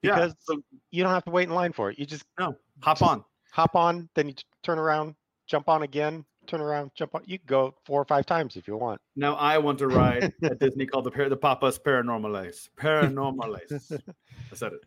[0.04, 0.16] yeah.
[0.16, 1.98] because So you don't have to wait in line for it.
[1.98, 3.24] You just no, hop on.
[3.52, 5.16] hop on, then you t- turn around,
[5.48, 7.22] jump on again, turn around, jump on.
[7.26, 9.02] You can go four or five times if you want.
[9.16, 12.70] Now I want to ride at Disney called the Par- the Papa's Paranormales.
[12.78, 14.02] Paranormales.
[14.52, 14.82] I said it.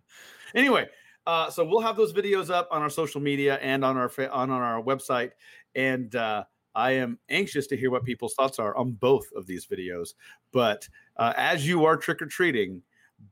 [0.55, 0.89] Anyway,
[1.27, 4.33] uh, so we'll have those videos up on our social media and on our fa-
[4.33, 5.31] on, on our website,
[5.75, 6.45] and uh,
[6.75, 10.15] I am anxious to hear what people's thoughts are on both of these videos.
[10.53, 12.83] But uh, as you are trick or treating,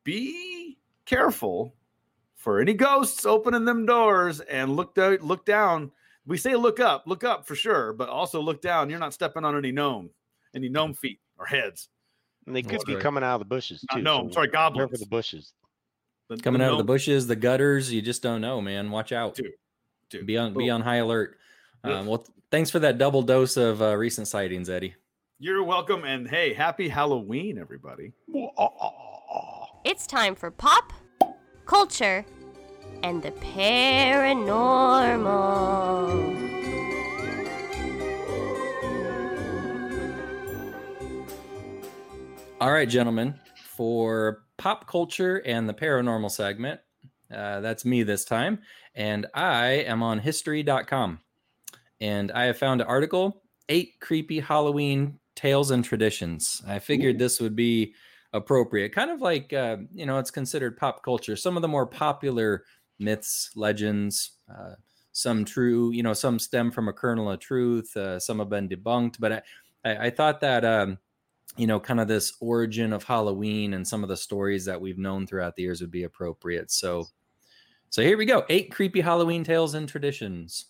[0.04, 1.74] be careful
[2.34, 5.18] for any ghosts opening them doors and look down.
[5.22, 5.90] Look down.
[6.28, 8.90] We say look up, look up for sure, but also look down.
[8.90, 10.10] You're not stepping on any gnome,
[10.54, 11.88] any gnome feet or heads.
[12.46, 13.02] And they could That's be right.
[13.02, 14.02] coming out of the bushes too.
[14.02, 14.90] No, so sorry, beware goblins.
[14.92, 15.52] for the bushes.
[16.28, 18.90] The- Coming out of the bushes, the gutters, you just don't know, man.
[18.90, 19.34] Watch out.
[19.34, 19.52] Dude,
[20.10, 20.26] dude.
[20.26, 21.38] Be on be on high alert.
[21.82, 24.94] Um, well, thanks for that double dose of uh, recent sightings, Eddie.
[25.38, 28.12] You're welcome, and hey, happy Halloween, everybody.
[29.84, 30.92] It's time for pop,
[31.64, 32.26] culture,
[33.02, 34.58] and the paranormal.
[42.60, 43.38] All right, gentlemen,
[43.76, 46.80] for pop culture and the paranormal segment,
[47.32, 48.58] uh, that's me this time.
[48.94, 51.20] And I am on history.com.
[52.00, 56.62] And I have found an article Eight Creepy Halloween Tales and Traditions.
[56.66, 57.94] I figured this would be
[58.32, 58.92] appropriate.
[58.92, 61.36] Kind of like, uh, you know, it's considered pop culture.
[61.36, 62.64] Some of the more popular
[62.98, 64.74] myths, legends, uh,
[65.12, 68.68] some true, you know, some stem from a kernel of truth, uh, some have been
[68.68, 69.16] debunked.
[69.18, 69.42] But I,
[69.84, 70.64] I, I thought that.
[70.64, 70.98] Um,
[71.56, 74.98] you know, kind of this origin of Halloween and some of the stories that we've
[74.98, 76.70] known throughout the years would be appropriate.
[76.70, 77.06] So,
[77.88, 80.66] so here we go: eight creepy Halloween tales and traditions.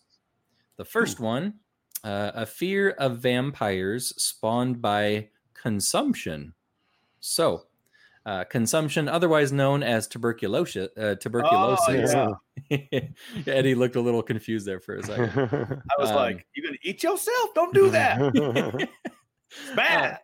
[0.76, 1.54] The first one
[2.04, 6.54] uh, a fear of vampires spawned by consumption.
[7.20, 7.66] So,
[8.28, 10.88] uh, consumption, otherwise known as tuberculosis.
[10.96, 12.12] Uh, tuberculosis.
[12.70, 13.00] yeah.
[13.46, 15.30] Eddie looked a little confused there for a second.
[15.90, 17.54] I was Um, like, "You gonna eat yourself?
[17.54, 18.18] Don't do that.
[19.50, 20.18] It's bad."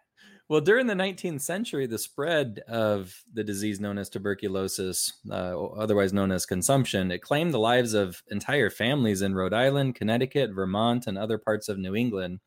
[0.51, 6.13] Well, during the 19th century, the spread of the disease known as tuberculosis, uh, otherwise
[6.13, 11.07] known as consumption, it claimed the lives of entire families in Rhode Island, Connecticut, Vermont,
[11.07, 12.41] and other parts of New England.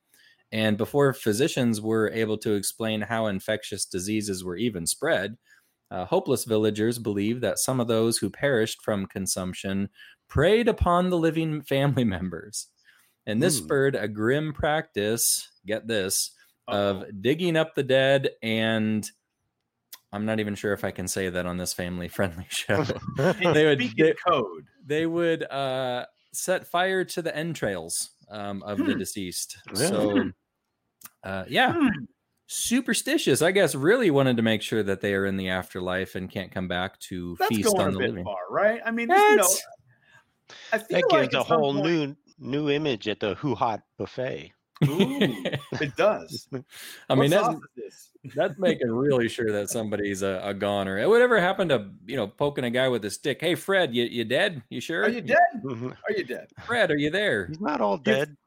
[0.52, 5.36] And before physicians were able to explain how infectious diseases were even spread,
[5.92, 9.90] uh, hopeless villagers believed that some of those who perished from consumption
[10.28, 12.68] preyed upon the living family members.
[13.26, 13.66] And this Hmm.
[13.66, 16.32] spurred a grim practice, get this,
[16.68, 17.02] Uh-oh.
[17.02, 19.06] of digging up the dead and
[20.14, 22.84] I'm not even sure if I can say that on this family friendly show.
[23.18, 24.64] They would- they- code.
[24.86, 29.00] they would uh, set fire to the entrails um, of the Hmm.
[29.00, 29.58] deceased.
[29.72, 29.88] Really?
[29.88, 30.32] So,
[31.24, 31.88] uh, yeah, Hmm.
[32.48, 33.42] Superstitious.
[33.42, 36.52] I guess really wanted to make sure that they are in the afterlife and can't
[36.52, 38.24] come back to That's feast going on a the bit living.
[38.26, 38.82] far, right?
[38.86, 42.70] I mean, just, you know, I feel that like gives a whole point- new new
[42.70, 44.54] image at the Who Hot buffet.
[44.88, 45.18] Ooh,
[45.82, 46.48] it does.
[47.10, 47.62] I mean, What that's sauce is
[48.24, 48.34] this?
[48.36, 51.10] that's making really sure that somebody's a, a goner.
[51.10, 53.42] Whatever happened to you know poking a guy with a stick?
[53.42, 54.62] Hey, Fred, you you dead?
[54.70, 55.04] You sure?
[55.04, 55.38] Are you dead?
[55.64, 55.92] Mhm.
[56.08, 56.48] Are you dead?
[56.66, 57.48] Fred, are you there?
[57.48, 58.38] He's not all dead.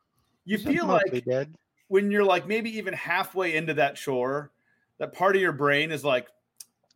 [0.44, 1.54] You He's feel mostly like dead.
[1.90, 4.52] When you're like maybe even halfway into that chore,
[4.98, 6.28] that part of your brain is like,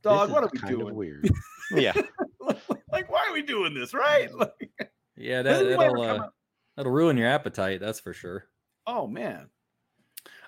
[0.02, 0.94] dog, This what are we kind of doing?
[0.94, 1.28] weird.
[1.74, 1.92] yeah.
[2.40, 4.33] like, why are we doing this, right?
[4.35, 4.70] Like,
[5.16, 6.28] Yeah, That, that'll, uh,
[6.76, 7.80] that'll ruin your appetite.
[7.80, 8.46] That's for sure.
[8.87, 9.48] oh man.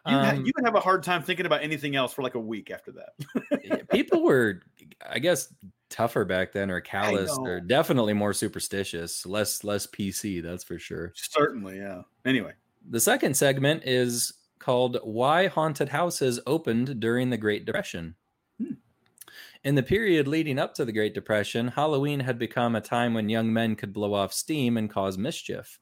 [0.08, 2.36] You, ha- Um, you would have a hard time thinking about anything else for like
[2.36, 3.88] a week after that.
[3.90, 4.60] people were
[5.10, 5.52] i guess
[5.90, 7.66] tougher back then or callous or know.
[7.66, 12.02] definitely more superstitious less less pc that's for sure Certainly, yeah.
[12.24, 12.52] Anyway,
[12.88, 18.14] the second segment is called why haunted houses opened during the great depression
[18.60, 18.74] Hmm.
[19.64, 23.28] in the period leading up to the great depression halloween had become a time when
[23.28, 25.78] young men could blow off steam and cause mischief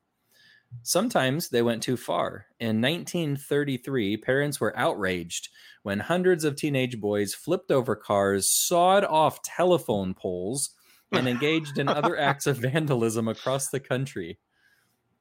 [0.82, 2.46] Sometimes they went too far.
[2.58, 5.48] In 1933, parents were outraged
[5.82, 10.70] when hundreds of teenage boys flipped over cars, sawed off telephone poles,
[11.12, 14.38] and engaged in other acts of vandalism across the country.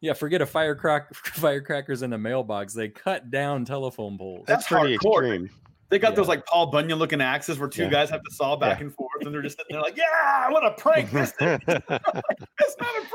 [0.03, 2.73] Yeah, forget a firecrack firecrackers in a mailbox.
[2.73, 4.43] They cut down telephone poles.
[4.45, 5.21] That's That's pretty hardcore.
[5.33, 5.49] extreme.
[5.89, 6.15] they got Yeah.
[6.17, 7.89] those like Paul Bunyan looking axes where two Yeah.
[7.89, 8.85] guys have to saw back Yeah.
[8.87, 11.09] and forth, and they're just sitting there like, "Yeah, what a prank!
[11.11, 11.59] This is.
[11.67, 13.05] It's not a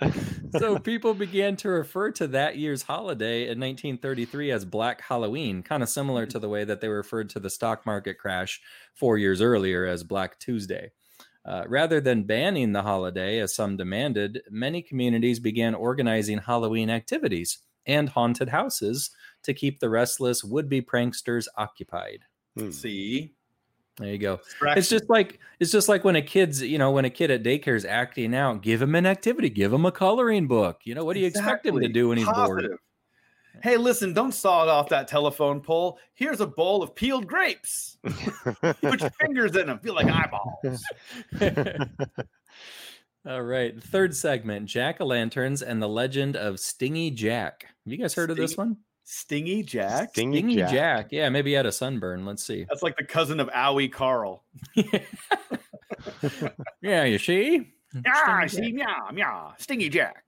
[0.00, 0.14] prank."
[0.58, 5.82] so people began to refer to that year's holiday in 1933 as Black Halloween, kind
[5.82, 8.60] of similar to the way that they referred to the stock market crash
[8.94, 10.92] four years earlier as Black Tuesday.
[11.48, 17.60] Uh, rather than banning the holiday, as some demanded, many communities began organizing Halloween activities
[17.86, 19.10] and haunted houses
[19.44, 22.20] to keep the restless would-be pranksters occupied.
[22.54, 22.70] Hmm.
[22.70, 23.32] See,
[23.96, 24.40] There you go.
[24.76, 27.42] It's just like it's just like when a kid's you know when a kid at
[27.42, 30.82] daycare is acting out, give him an activity, give him a coloring book.
[30.84, 32.78] You know what do you expect him to do when he's bored?
[33.58, 33.78] Positive.
[33.78, 35.98] Hey, listen, don't saw it off that telephone pole.
[36.14, 37.98] Here's a bowl of peeled grapes.
[38.02, 39.78] Put your fingers in them.
[39.80, 40.82] Feel like eyeballs.
[43.26, 47.66] All right, third segment: Jack o' lanterns and the legend of Stingy Jack.
[47.84, 48.78] Have you guys heard of this one?
[49.04, 50.10] Stingy Jack.
[50.10, 50.70] Stingy Stingy Jack.
[50.70, 51.08] Jack.
[51.10, 52.26] Yeah, maybe he had a sunburn.
[52.26, 52.64] Let's see.
[52.68, 54.44] That's like the cousin of Owie Carl.
[56.82, 57.72] yeah, you see.
[58.06, 59.54] Ah, Stingy see, meow, meow.
[59.58, 60.24] Stingy Jack.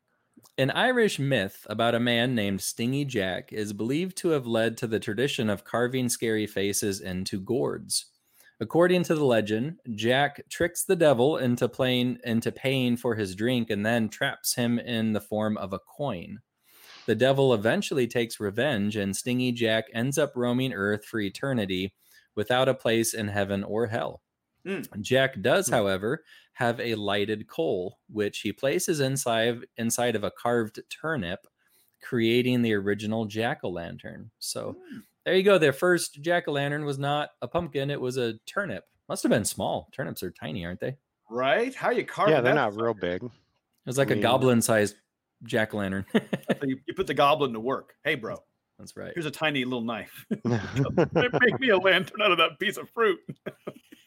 [0.58, 4.86] An Irish myth about a man named Stingy Jack is believed to have led to
[4.86, 8.06] the tradition of carving scary faces into gourds.
[8.60, 13.70] According to the legend, Jack tricks the devil into playing into paying for his drink
[13.70, 16.40] and then traps him in the form of a coin.
[17.06, 21.94] The devil eventually takes revenge and Stingy Jack ends up roaming earth for eternity
[22.34, 24.20] without a place in heaven or hell.
[24.64, 24.80] Hmm.
[25.00, 25.74] Jack does, Hmm.
[25.74, 31.46] however, have a lighted coal, which he places inside inside of a carved turnip,
[32.02, 34.30] creating the original jack o' lantern.
[34.38, 34.76] So
[35.24, 35.58] there you go.
[35.58, 38.84] Their first jack o' lantern was not a pumpkin; it was a turnip.
[39.08, 39.88] Must have been small.
[39.92, 40.96] Turnips are tiny, aren't they?
[41.28, 41.74] Right?
[41.74, 43.22] How you carve yeah, they're that not real big.
[43.22, 43.30] It
[43.86, 44.96] was like I a mean- goblin-sized
[45.44, 46.04] jack o' lantern.
[46.62, 47.94] You, you put the goblin to work.
[48.04, 48.36] Hey, bro,
[48.78, 49.12] That's right.
[49.14, 50.26] here's a tiny little knife.
[50.44, 53.18] Make me a lantern out of that piece of fruit.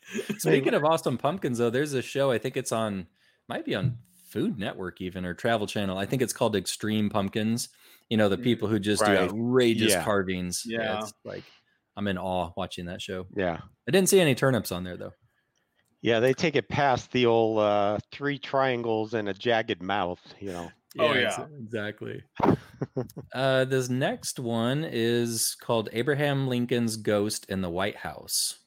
[0.37, 2.31] Speaking of awesome pumpkins, though, there's a show.
[2.31, 3.07] I think it's on,
[3.47, 3.97] might be on
[4.29, 5.97] Food Network even or Travel Channel.
[5.97, 7.69] I think it's called Extreme Pumpkins.
[8.09, 9.15] You know, the Mm, people who just right.
[9.15, 10.03] do outrageous Yeah.
[10.03, 10.63] carvings.
[10.65, 10.99] Yeah.
[10.99, 11.43] it's like
[11.95, 13.27] I'm in awe watching that show.
[13.35, 13.59] yeah.
[13.87, 15.13] I didn't see any turnips on there though.
[16.01, 20.51] Yeah, they take it past the old uh, three triangles and a jagged mouth, you
[20.51, 20.69] know.
[20.99, 21.45] Oh, yeah.
[21.59, 22.21] exactly.
[23.33, 28.59] uh, this next one is called Abraham Lincoln's Ghost in the White House,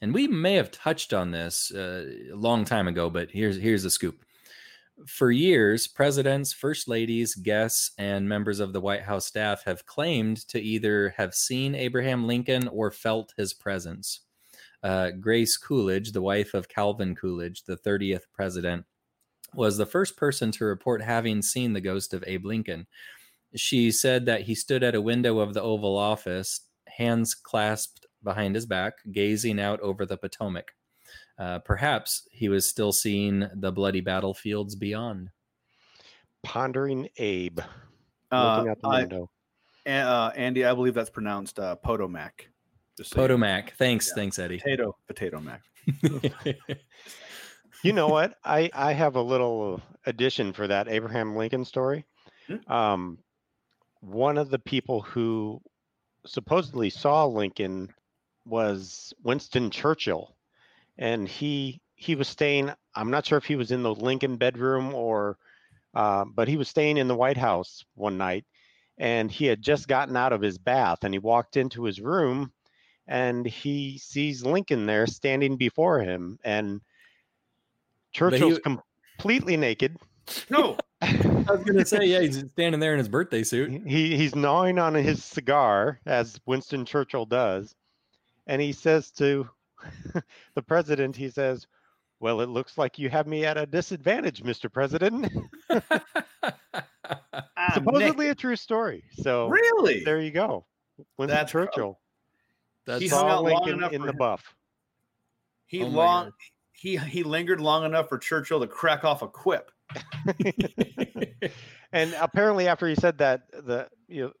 [0.00, 3.82] and we may have touched on this uh, a long time ago, but here's here's
[3.82, 4.24] the scoop.
[5.06, 10.38] For years, presidents, first ladies, guests, and members of the White House staff have claimed
[10.48, 14.20] to either have seen Abraham Lincoln or felt his presence.
[14.82, 18.84] Uh, Grace Coolidge, the wife of Calvin Coolidge, the 30th president,
[19.54, 22.86] was the first person to report having seen the ghost of Abe Lincoln.
[23.54, 28.54] She said that he stood at a window of the Oval Office, hands clasped behind
[28.54, 30.72] his back, gazing out over the Potomac.
[31.38, 35.30] Uh, perhaps he was still seeing the bloody battlefields beyond.
[36.42, 37.60] Pondering Abe,
[38.30, 39.30] Uh, looking out the I- window.
[39.86, 42.48] uh, Andy, I believe that's pronounced uh, Potomac.
[42.96, 43.16] Just so.
[43.16, 43.74] Potomac.
[43.78, 44.14] Thanks, Yeah.
[44.16, 44.58] thanks, Eddie.
[44.58, 45.62] Potato, potato mac.
[47.84, 48.34] You know what?
[48.44, 52.04] I I have a little addition for that Abraham Lincoln story.
[52.48, 52.72] Hmm?
[52.72, 53.18] Um,
[54.00, 55.62] one of the people who
[56.26, 57.94] supposedly saw Lincoln
[58.48, 60.34] was Winston Churchill,
[60.96, 62.72] and he he was staying.
[62.94, 65.36] I'm not sure if he was in the Lincoln bedroom or,
[65.94, 68.44] uh, but he was staying in the White House one night,
[68.98, 72.52] and he had just gotten out of his bath, and he walked into his room,
[73.06, 76.80] and he sees Lincoln there standing before him, and
[78.12, 79.96] Churchill's completely naked.
[80.50, 83.86] No, I was gonna say, yeah, he's standing there in his birthday suit.
[83.86, 87.74] He he's gnawing on his cigar as Winston Churchill does,
[88.48, 89.48] and he says to
[90.54, 91.66] the president, he says,
[92.20, 94.72] "Well, it looks like you have me at a disadvantage, Mr.
[94.72, 95.30] President."
[97.56, 98.30] Ah, Supposedly naked.
[98.30, 99.02] a true story.
[99.22, 100.02] So really.
[100.04, 100.66] there you go.
[101.16, 101.98] Winston That's Churchill
[102.86, 104.54] That's He hung saw out long Lincoln enough in for the buff.
[105.66, 106.32] He Oh long God.
[106.72, 109.70] he he lingered long enough for Churchill to crack off a quip.
[111.92, 114.32] and apparently, after he said that, the you know,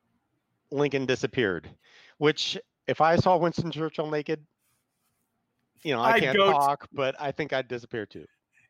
[0.70, 1.70] Lincoln disappeared.
[2.18, 2.58] Which,
[2.88, 4.44] if I saw Winston Churchill naked,
[5.84, 8.24] you know, I I'd can't go t- talk, but I think I'd disappear too.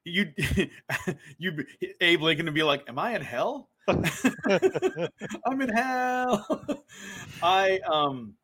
[0.04, 0.32] You
[1.38, 1.64] you
[2.00, 3.70] Abe Lincoln would be like, "Am I in hell?
[3.88, 6.84] I'm in hell."
[7.42, 8.34] I um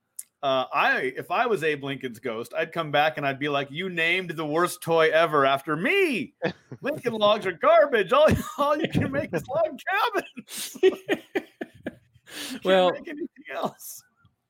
[0.42, 3.70] uh, I if I was Abe Lincoln's ghost, I'd come back and I'd be like,
[3.70, 6.34] "You named the worst toy ever after me.
[6.82, 8.12] Lincoln logs are garbage.
[8.12, 10.76] All, all you can make is log cabins.
[12.64, 14.03] Well- make anything else."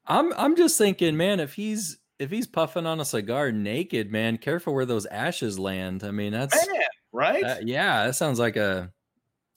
[0.06, 4.38] I'm I'm just thinking, man, if he's if he's puffing on a cigar naked, man,
[4.38, 6.04] careful where those ashes land.
[6.04, 6.80] I mean, that's Man,
[7.12, 7.44] right?
[7.44, 8.92] uh, yeah, that sounds like a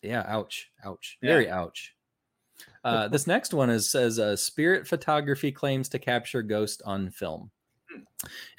[0.01, 1.29] yeah, ouch, ouch, Yeah.
[1.29, 1.93] very ouch.
[2.83, 7.51] Uh, this next one is says uh, spirit photography claims to capture ghost on film.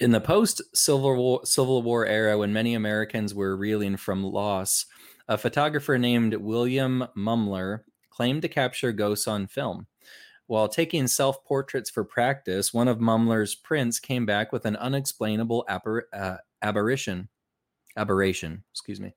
[0.01, 4.87] In the post Civil War, Civil War era, when many Americans were reeling from loss,
[5.29, 9.87] a photographer named William Mumler claimed to capture ghosts on film.
[10.49, 15.67] While taking self portraits for practice, one of Mumler's prints came back with an unexplainable
[15.69, 17.29] uh, aberration.
[17.99, 19.15] Aberration, excuse me.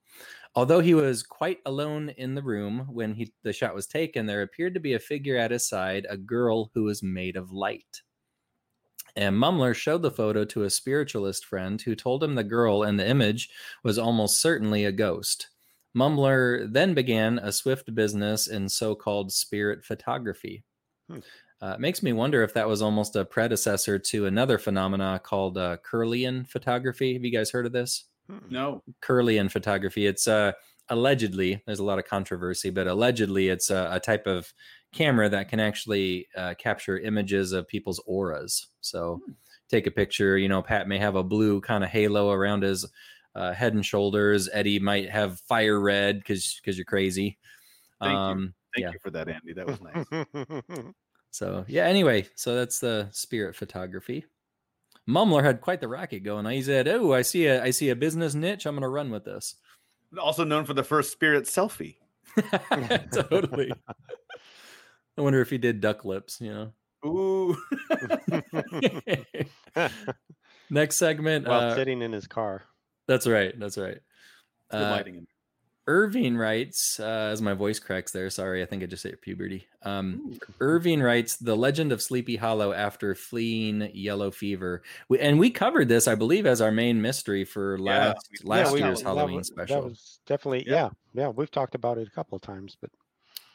[0.56, 4.42] Although he was quite alone in the room when he, the shot was taken, there
[4.42, 8.02] appeared to be a figure at his side, a girl who was made of light.
[9.16, 12.98] And Mumler showed the photo to a spiritualist friend who told him the girl in
[12.98, 13.50] the image
[13.86, 15.48] was almost certainly a ghost.
[15.96, 20.66] Mumler then began a swift business in so called spirit photography.
[21.12, 21.20] Hmm.
[21.62, 25.58] Uh, it makes me wonder if that was almost a predecessor to another phenomena called
[25.58, 27.14] uh, Kirlian photography.
[27.14, 28.06] Have you guys heard of this?
[28.30, 28.38] Hmm.
[28.50, 28.84] no.
[29.02, 30.08] Kirlian photography.
[30.08, 30.54] It's uh,
[30.90, 34.52] allegedly, there's a lot of controversy, but allegedly it's a, a type of
[34.92, 38.68] camera that can actually uh, capture images of people's auras.
[38.82, 39.22] So
[39.70, 42.86] take a picture, you know, Pat may have a blue kind of halo around his
[43.36, 44.50] uh, head and shoulders.
[44.52, 47.38] Eddie might have fire red because because you're crazy.
[48.02, 48.18] Thank you.
[48.18, 48.92] um, Thank yeah.
[48.92, 49.54] you for that, Andy.
[49.54, 50.86] That was nice.
[51.32, 51.86] So yeah.
[51.86, 54.26] Anyway, so that's the spirit photography.
[55.10, 56.46] Mumler had quite the racket going.
[56.46, 58.66] He said, "Oh, I see a I see a business niche.
[58.66, 59.56] I'm going to run with this."
[60.20, 61.98] also known for the first spirit selfie.
[63.12, 63.72] totally.
[65.18, 66.74] I wonder if he did duck lips, you know.
[67.06, 67.58] Ooh.
[70.70, 71.48] Next segment.
[71.48, 72.64] While uh, sitting in his car.
[73.08, 73.58] that's right.
[73.60, 74.00] That's right.
[74.72, 75.28] Good Uh, lighting in
[75.88, 78.30] Irving writes, uh, as my voice cracks there.
[78.30, 79.68] Sorry, I think I just hit puberty.
[79.82, 85.50] Um, Irving writes, "The Legend of Sleepy Hollow after fleeing yellow fever," we, and we
[85.50, 89.00] covered this, I believe, as our main mystery for Yeah, last we- last we- year's
[89.00, 89.82] that Halloween was- special.
[89.82, 90.90] That was definitely Yeah.
[91.14, 91.24] yeah.
[91.24, 92.92] yeah, We've talked about it a couple of times, but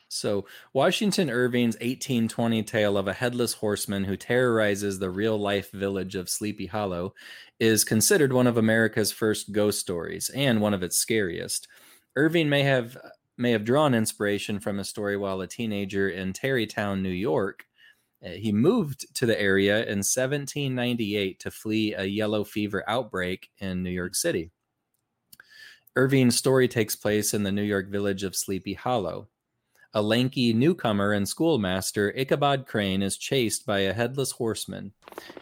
[0.09, 6.15] So, Washington Irving's 1820 tale of a headless horseman who terrorizes the real life village
[6.15, 7.13] of Sleepy Hollow
[7.59, 11.67] is considered one of America's first ghost stories and one of its scariest.
[12.17, 12.97] Irving may have
[13.37, 17.67] may have drawn inspiration from a story while a teenager in Tarrytown, New York.
[18.25, 23.83] Uh, He moved to the area in 1798 to flee a yellow fever outbreak in
[23.83, 24.51] New York City.
[25.95, 29.29] Irving's story takes place in the New York village of Sleepy Hollow.
[29.93, 34.93] A lanky newcomer and schoolmaster, Ichabod Crane, is chased by a headless horseman.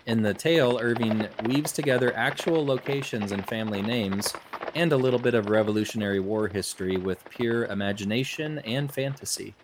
[0.06, 4.32] In the tale, Irving weaves together actual locations and family names
[4.74, 9.54] and a little bit of Revolutionary War history with pure imagination and fantasy.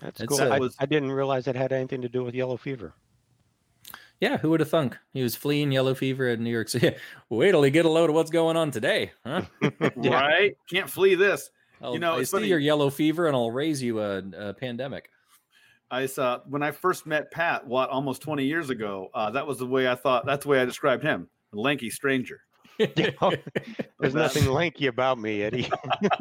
[0.00, 0.40] That's It's, cool.
[0.46, 2.94] uh, I, was- I didn't realize it had anything to do with yellow fever.
[4.20, 4.96] Yeah, who would have thunk?
[5.12, 6.94] He was fleeing yellow fever in New York City.
[7.28, 9.42] Wait till he get a load of what's going on today, huh?
[10.00, 10.20] Yeah.
[10.20, 10.56] Right?
[10.70, 11.50] Can't flee this.
[11.80, 14.54] I'll, know, I it's see funny- your yellow fever and I'll raise you a, a
[14.54, 15.10] pandemic.
[15.90, 19.10] I saw when I first met Pat, what almost 20 years ago.
[19.12, 20.24] Uh, that was the way I thought.
[20.24, 22.40] That's the way I described him, a lanky stranger.
[24.00, 25.70] There's nothing lanky about me, Eddie.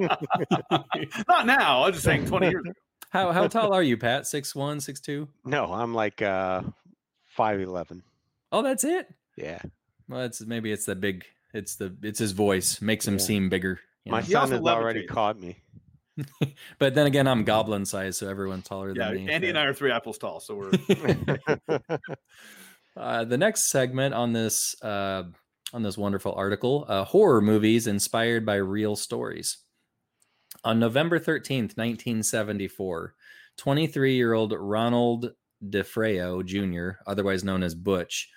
[1.28, 1.82] Not now.
[1.82, 2.74] I was just saying 20 years ago.
[3.10, 4.26] How how tall are you, Pat?
[4.26, 5.28] Six one, six two?
[5.44, 6.62] no, I'm like uh,
[7.28, 8.04] five eleven.
[8.54, 9.08] Oh, that's it.
[9.36, 9.60] Yeah,
[10.08, 11.26] Well, it's maybe it's the big.
[11.54, 13.20] It's the it's his voice makes him Yeah.
[13.26, 13.82] seem bigger.
[14.06, 14.26] you my know?
[14.26, 15.58] He son also has already caught me.
[16.80, 19.32] But then again, I'm goblin size, so everyone's taller Yeah, than me.
[19.32, 20.72] Andy and I are three apples tall, so we're
[22.96, 25.24] Uh, the next segment on this uh,
[25.74, 29.58] on this wonderful article: uh, horror movies inspired by real stories.
[30.64, 33.16] On November thirteenth, nineteen seventy four,
[33.58, 35.32] 23 year old Ronald
[35.64, 38.30] DeFeo Jr., otherwise known as Butch.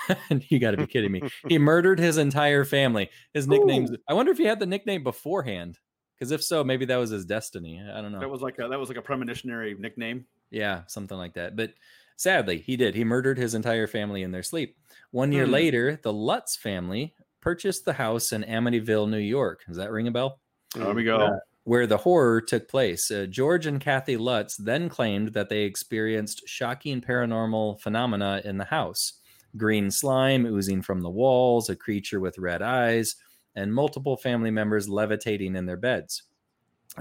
[0.48, 1.22] you got to be kidding me.
[1.48, 3.10] He murdered his entire family.
[3.34, 3.90] His nicknames.
[3.90, 3.96] Ooh.
[4.08, 5.78] I wonder if he had the nickname beforehand.
[6.18, 7.82] Because if so, maybe that was his destiny.
[7.82, 8.20] I don't know.
[8.20, 10.26] that was like a that was like a premonitionary nickname.
[10.50, 11.56] Yeah, something like that.
[11.56, 11.72] But
[12.16, 12.94] sadly, he did.
[12.94, 14.76] He murdered his entire family in their sleep.
[15.12, 15.52] One year Hmm.
[15.52, 19.62] later, the Lutz family purchased the house in Amityville, New York.
[19.66, 20.40] Does that ring a bell?
[20.74, 21.38] There we go.
[21.64, 23.10] Where the horror took place.
[23.10, 28.64] Uh, George and Kathy Lutz then claimed that they experienced shocking paranormal phenomena in the
[28.64, 29.14] house
[29.58, 33.16] green slime oozing from the walls, a creature with red eyes,
[33.54, 36.22] and multiple family members levitating in their beds.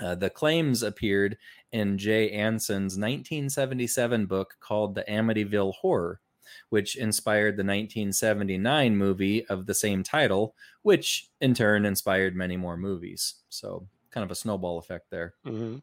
[0.02, 1.38] Uh, the claims appeared
[1.72, 6.20] in Jay Anson's 1977 book called The Amityville Horror,
[6.70, 12.78] which inspired the 1979 movie of the same title, which in turn inspired many more
[12.78, 13.36] movies.
[13.50, 15.36] So, kind of a snowball effect there.
[15.46, 15.82] Mhm.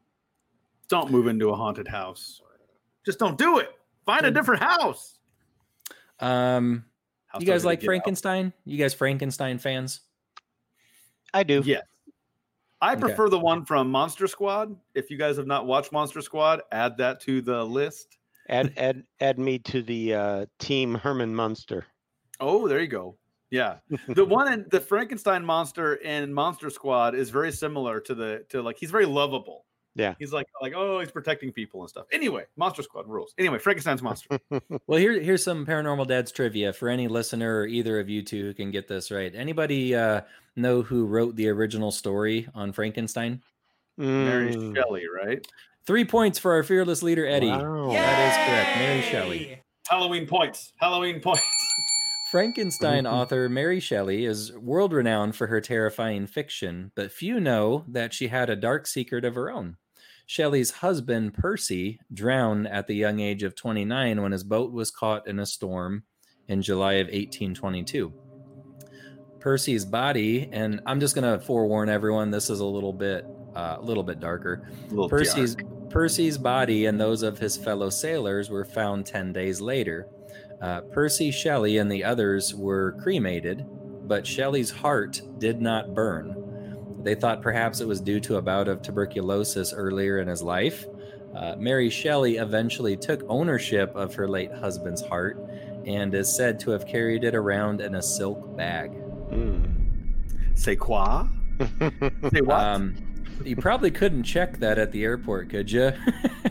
[0.88, 2.40] Don't move into a haunted house.
[3.04, 3.70] Just don't do it.
[4.04, 5.18] Find a different house.
[6.20, 6.84] Um,
[7.28, 7.88] House you guys like get out.
[7.88, 8.52] Frankenstein?
[8.64, 10.00] You guys Frankenstein fans?
[11.34, 11.62] I do.
[11.64, 11.84] Yes.
[12.80, 13.00] I Okay.
[13.00, 14.76] prefer the one from Monster Squad.
[14.94, 18.17] If you guys have not watched Monster Squad, add that to the list.
[18.48, 21.86] Add add add me to the uh, team Herman Munster.
[22.40, 23.16] Oh, there you go.
[23.50, 23.76] Yeah.
[24.08, 28.62] The one in the Frankenstein monster in Monster Squad is very similar to the to
[28.62, 29.64] like he's very lovable.
[29.94, 30.14] Yeah.
[30.18, 32.06] He's like like oh he's protecting people and stuff.
[32.12, 33.34] Anyway, Monster Squad rules.
[33.36, 34.38] Anyway, Frankenstein's monster.
[34.86, 38.42] Well, here, here's some paranormal dads trivia for any listener or either of you two
[38.42, 39.34] who can get this right.
[39.34, 40.22] Anybody uh,
[40.56, 43.42] know who wrote the original story on Frankenstein?
[43.98, 45.46] Mary Mm, Shelley, right?
[45.88, 47.48] Three points for our fearless leader Eddie.
[47.48, 47.88] wow.
[47.90, 48.78] That is correct.
[48.78, 49.62] Mary Shelley.
[49.88, 50.74] Halloween points.
[50.76, 51.42] Halloween points.
[52.30, 58.12] Frankenstein author Mary Shelley is world renowned for her terrifying fiction, but few know that
[58.12, 59.78] she had a dark secret of her own.
[60.26, 65.26] Shelley's husband, Percy, drowned at the young age of 29 when his boat was caught
[65.26, 66.02] in a storm
[66.48, 68.12] in July of 1822.
[69.40, 73.24] Percy's body, and I'm just going to forewarn everyone, this is a little bit
[73.54, 74.68] uh, a little bit darker.
[74.90, 75.56] Little Percy's
[75.90, 80.08] Percy's body and those of his fellow sailors were found 10 days later.
[80.60, 83.64] Uh, Percy Shelley and the others were cremated,
[84.06, 86.44] but Shelley's heart did not burn.
[87.02, 90.84] They thought perhaps it was due to a bout of tuberculosis earlier in his life.
[91.34, 95.38] Uh, Mary Shelley eventually took ownership of her late husband's heart
[95.86, 98.92] and is said to have carried it around in a silk bag.
[99.30, 100.58] Mm.
[100.58, 101.28] Say quoi?
[102.32, 102.60] Say what?
[102.60, 103.07] Um,
[103.44, 105.92] you probably couldn't check that at the airport, could you?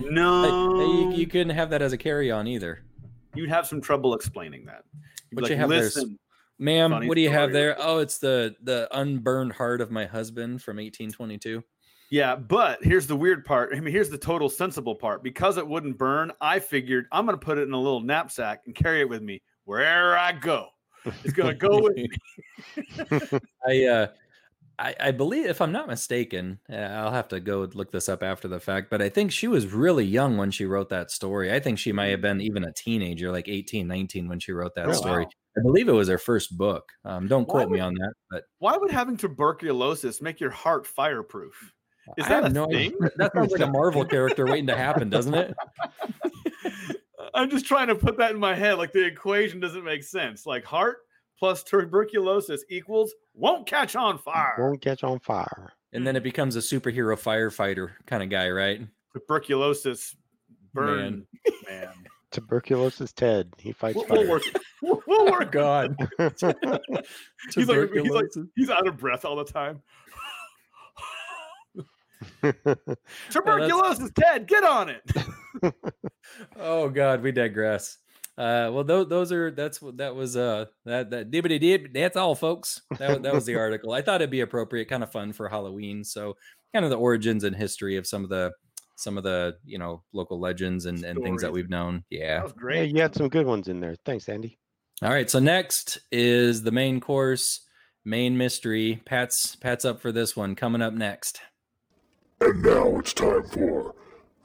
[0.01, 0.79] no.
[0.79, 2.83] you, you couldn't have that as a carry-on either.
[3.35, 4.83] You'd have some trouble explaining that.
[5.29, 6.17] You'd be What you have listen,
[6.59, 7.75] Ma'am, what do you have there?
[7.79, 11.63] Oh, it's the the unburned heart of my husband from 1822.
[12.09, 13.71] Yeah, but here's the weird part.
[13.75, 15.23] I mean, here's the total sensible part.
[15.23, 18.61] Because it wouldn't burn, I figured I'm going to put it in a little knapsack
[18.65, 20.69] and carry it with me wherever I go.
[21.23, 22.09] It's going to go with me.
[23.67, 24.07] I uh
[24.79, 28.21] I, I believe if I'm not mistaken, uh, I'll have to go look this up
[28.21, 31.51] after the fact, but I think she was really young when she wrote that story.
[31.51, 34.75] I think she might have been even a teenager, like 18, 19 when she wrote
[34.75, 35.23] that Oh, story.
[35.23, 35.29] wow.
[35.57, 36.83] I believe it was her first book.
[37.03, 41.73] Um, don't quote me on that, but Why would having tuberculosis make your heart fireproof?
[42.15, 42.93] Is I that a no thing?
[42.93, 43.11] idea.
[43.17, 45.55] That sounds like a Marvel character waiting to happen, doesn't it?
[47.33, 48.77] I'm just trying to put that in my head.
[48.77, 50.45] Like the equation doesn't make sense.
[50.45, 50.97] Like heart
[51.37, 54.55] plus tuberculosis equals won't catch on fire.
[54.59, 55.73] Won't catch on fire.
[55.93, 58.81] And then it becomes a superhero firefighter kind of guy, right?
[59.13, 60.15] Tuberculosis
[60.73, 61.25] burn
[61.67, 61.89] man.
[62.31, 63.51] Tuberculosis Ted.
[63.57, 64.43] He fights We'll, we'll work.
[64.79, 65.51] We'll, we'll work.
[65.51, 65.95] God.
[66.19, 68.25] He's like, he's like
[68.55, 69.81] he's out of breath all the time.
[73.31, 75.73] Tuberculosis, Ted, get on it.
[76.57, 77.97] oh God, we digress.
[78.37, 80.37] Uh, well, those those are that's what that was.
[80.37, 81.93] Uh, that that dibbity dib.
[81.93, 82.81] That's all, folks.
[82.99, 83.93] That that was the article.
[83.93, 86.03] I thought it'd be appropriate, kind of fun for Halloween.
[86.03, 86.35] So,
[86.73, 88.51] kind of the origins and history of some of the
[88.95, 92.03] some of the you know local legends and, and things that we've known.
[92.09, 92.35] Yeah.
[92.35, 92.95] That was yeah, great.
[92.95, 93.95] you had some good ones in there.
[94.05, 94.59] Thanks, Andy.
[95.01, 95.29] All right.
[95.29, 97.61] So next is the main course,
[98.05, 99.01] main mystery.
[99.05, 100.55] Pat's Pat's up for this one.
[100.55, 101.39] Coming up next.
[102.39, 103.95] And now it's time for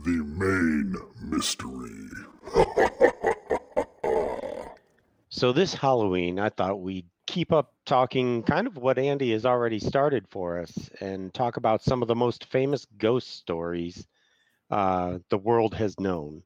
[0.01, 2.09] the main mystery.
[5.35, 9.78] So this Halloween, I thought we'd keep up talking kind of what Andy has already
[9.78, 14.07] started for us and talk about some of the most famous ghost stories
[14.70, 16.43] uh, the world has known.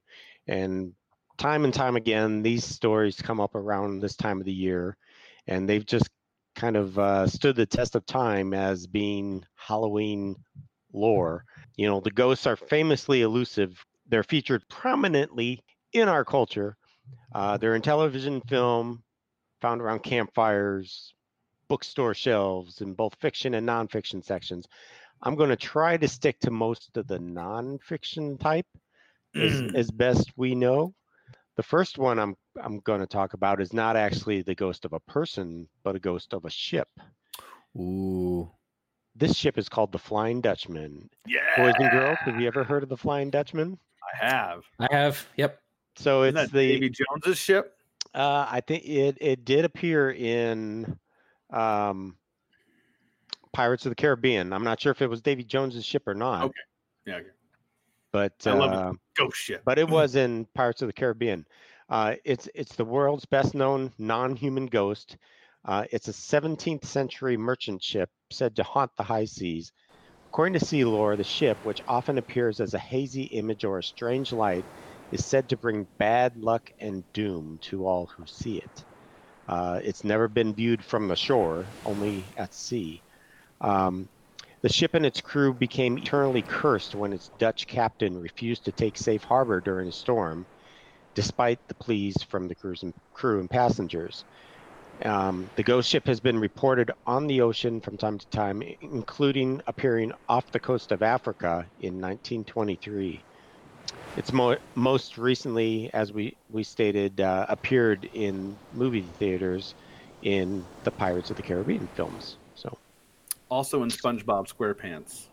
[0.47, 0.93] And
[1.37, 4.95] time and time again, these stories come up around this time of the year,
[5.47, 6.09] and they've just
[6.55, 10.37] kind of uh, stood the test of time as being Halloween
[10.93, 11.43] lore.
[11.75, 13.85] You know, the ghosts are famously elusive.
[14.07, 15.61] They're featured prominently
[15.91, 16.77] in our culture.
[17.33, 19.03] Uh, they're in television, film,
[19.61, 21.13] found around campfires,
[21.67, 24.67] bookstore shelves, in both fiction and nonfiction sections.
[25.21, 28.67] I'm going to try to stick to most of the nonfiction type
[29.35, 30.93] as, as best we know.
[31.55, 34.93] The first one I'm I'm going to talk about is not actually the ghost of
[34.93, 36.87] a person, but a ghost of a ship.
[37.75, 38.51] Ooh.
[39.15, 41.09] This ship is called the Flying Dutchman.
[41.25, 43.79] Yeah, Boys and girls, have you ever heard of the Flying Dutchman?
[44.03, 44.63] I have.
[44.79, 45.25] I have.
[45.35, 45.59] Yep.
[45.97, 47.75] So Isn't it's the Davy Jones's ship?
[48.13, 50.97] Uh, I think it it did appear in
[51.51, 52.15] um,
[53.53, 54.53] Pirates of the Caribbean.
[54.53, 56.53] I'm not sure if it was Davy Jones's ship or not, Okay.
[57.05, 57.27] Yeah, okay.
[58.11, 58.77] but I love it.
[58.77, 59.61] uh, ghost ship.
[59.65, 61.45] but it was in Pirates of the Caribbean.
[61.89, 65.17] Uh, it's it's the world's best known non-human ghost.
[65.65, 69.71] Uh, it's a 17th century merchant ship said to haunt the high seas.
[70.29, 73.83] According to sea lore, the ship, which often appears as a hazy image or a
[73.83, 74.63] strange light,
[75.11, 78.85] is said to bring bad luck and doom to all who see it.
[79.47, 83.01] Uh, it's never been viewed from the shore, only at sea.
[83.61, 84.09] Um,
[84.61, 88.97] the ship and its crew became eternally cursed when its Dutch captain refused to take
[88.97, 90.45] safe harbor during a storm,
[91.15, 94.25] despite the pleas from the crews and, crew and passengers.
[95.05, 99.61] Um, the ghost ship has been reported on the ocean from time to time, including
[99.67, 103.26] appearing off the coast of Africa in 1923.
[104.15, 109.75] It's mo- most recently, as we, we stated, uh, appeared in movie theaters
[110.23, 112.37] in the Pirates of the Caribbean films.
[112.55, 112.77] So,
[113.49, 115.25] Also in SpongeBob SquarePants.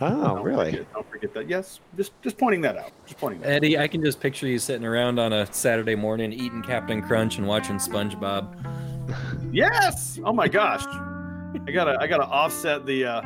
[0.00, 0.70] oh, Don't really?
[0.70, 1.48] Forget, don't forget that.
[1.50, 2.92] Yes, just just pointing that out.
[3.06, 3.48] Just pointing that.
[3.48, 3.54] out.
[3.56, 7.38] Eddie, I can just picture you sitting around on a Saturday morning eating Captain Crunch
[7.38, 8.54] and watching SpongeBob.
[9.52, 10.18] Yes.
[10.24, 10.84] Oh my gosh.
[10.86, 13.22] I gotta I gotta offset the uh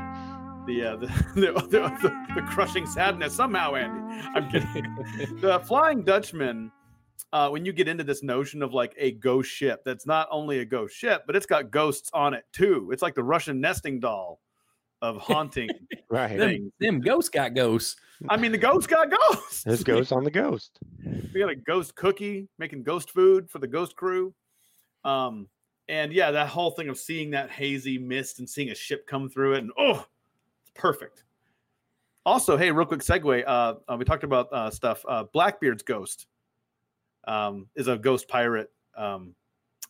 [0.69, 4.23] the uh, the, the, the, the, the crushing sadness somehow, Andy.
[4.35, 5.39] I'm kidding.
[5.41, 6.71] the Flying Dutchman.
[7.33, 10.61] Uh, when you get into this notion of like a ghost ship, that's not only
[10.61, 12.91] a ghost ship, but it's got ghosts on it too.
[12.93, 14.41] It's like the Russian nesting doll
[15.03, 15.69] of haunting
[16.11, 16.39] Right.
[16.39, 17.97] Them, them ghosts got ghosts.
[18.31, 19.63] I mean, the ghosts got ghosts.
[19.63, 20.79] This ghosts on the ghost.
[21.05, 24.33] we got a ghost cookie making ghost food for the ghost crew
[25.05, 25.47] um
[25.89, 29.29] and yeah that whole thing of seeing that hazy mist and seeing a ship come
[29.29, 30.18] through it and oh it's
[30.79, 31.25] perfect
[32.25, 36.27] also hey real quick segue uh, uh we talked about uh stuff uh blackbeard's ghost
[37.27, 39.35] um is a ghost pirate um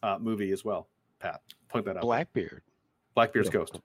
[0.03, 0.89] uh movie as well
[1.21, 2.63] pat point that out Blackbeard.
[3.15, 3.79] blackbeard's ghost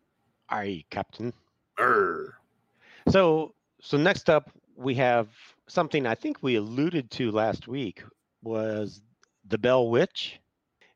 [0.54, 1.34] Aye, Captain.
[1.80, 2.36] Err.
[3.10, 5.30] So, so next up we have
[5.68, 8.04] something I think we alluded to last week
[8.43, 9.01] was
[9.47, 10.39] the Bell Witch.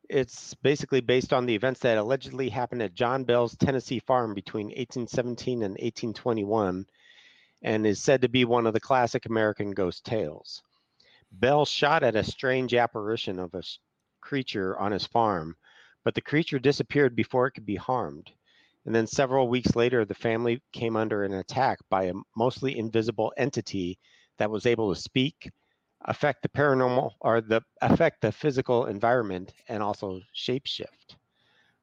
[0.10, 4.68] It's basically based on the events that allegedly happened at John Bell's Tennessee farm between
[4.68, 6.86] 1817 and 1821
[7.62, 10.64] and is said to be one of the classic American ghost tales.
[11.32, 13.64] Bell shot at a strange apparition of a
[14.22, 15.58] creature on his farm,
[16.06, 18.32] but the creature disappeared before it could be harmed.
[18.86, 23.34] And then several weeks later, the family came under an attack by a mostly invisible
[23.36, 24.00] entity
[24.38, 25.52] that was able to speak,
[26.06, 31.16] affect the paranormal or the affect the physical environment, and also shapeshift.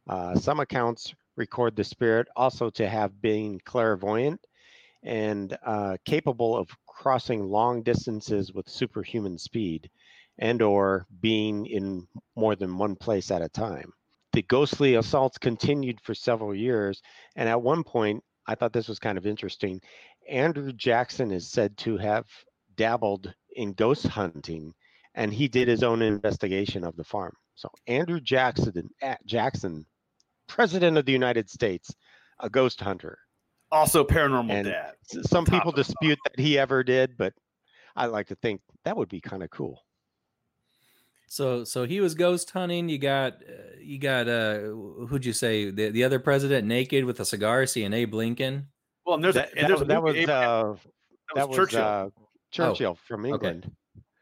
[0.08, 4.40] Uh, some accounts record the spirit also to have been clairvoyant
[5.02, 9.90] and uh, capable of crossing long distances with superhuman speed
[10.38, 12.06] and or being in
[12.36, 13.92] more than one place at a time.
[14.32, 17.02] The ghostly assaults continued for several years,
[17.36, 19.80] and at one point, I thought this was kind of interesting.
[20.28, 22.26] Andrew Jackson is said to have
[22.76, 24.74] dabbled in ghost hunting,
[25.14, 27.34] and he did his own investigation of the farm.
[27.54, 28.90] So Andrew Jackson,
[29.26, 29.86] Jackson,
[30.48, 31.94] President of the United States,
[32.40, 33.18] a ghost hunter.
[33.70, 34.94] Also, paranormal And dad.
[35.26, 37.32] Some Top people dispute that he ever did, but
[37.96, 39.84] I like to think that would be kind of cool.
[41.26, 42.88] So so he was ghost hunting.
[42.88, 44.58] You got uh, you got uh
[45.08, 48.68] who'd you say the, the other president naked with a cigar, seeing Abe Lincoln?
[49.06, 51.34] Well, and there's That, a, and that, there's a that was movie, Abraham- uh, that
[51.34, 51.68] that was was
[52.54, 52.70] Churchill.
[52.70, 53.30] uh, Churchill from okay.
[53.32, 53.70] England.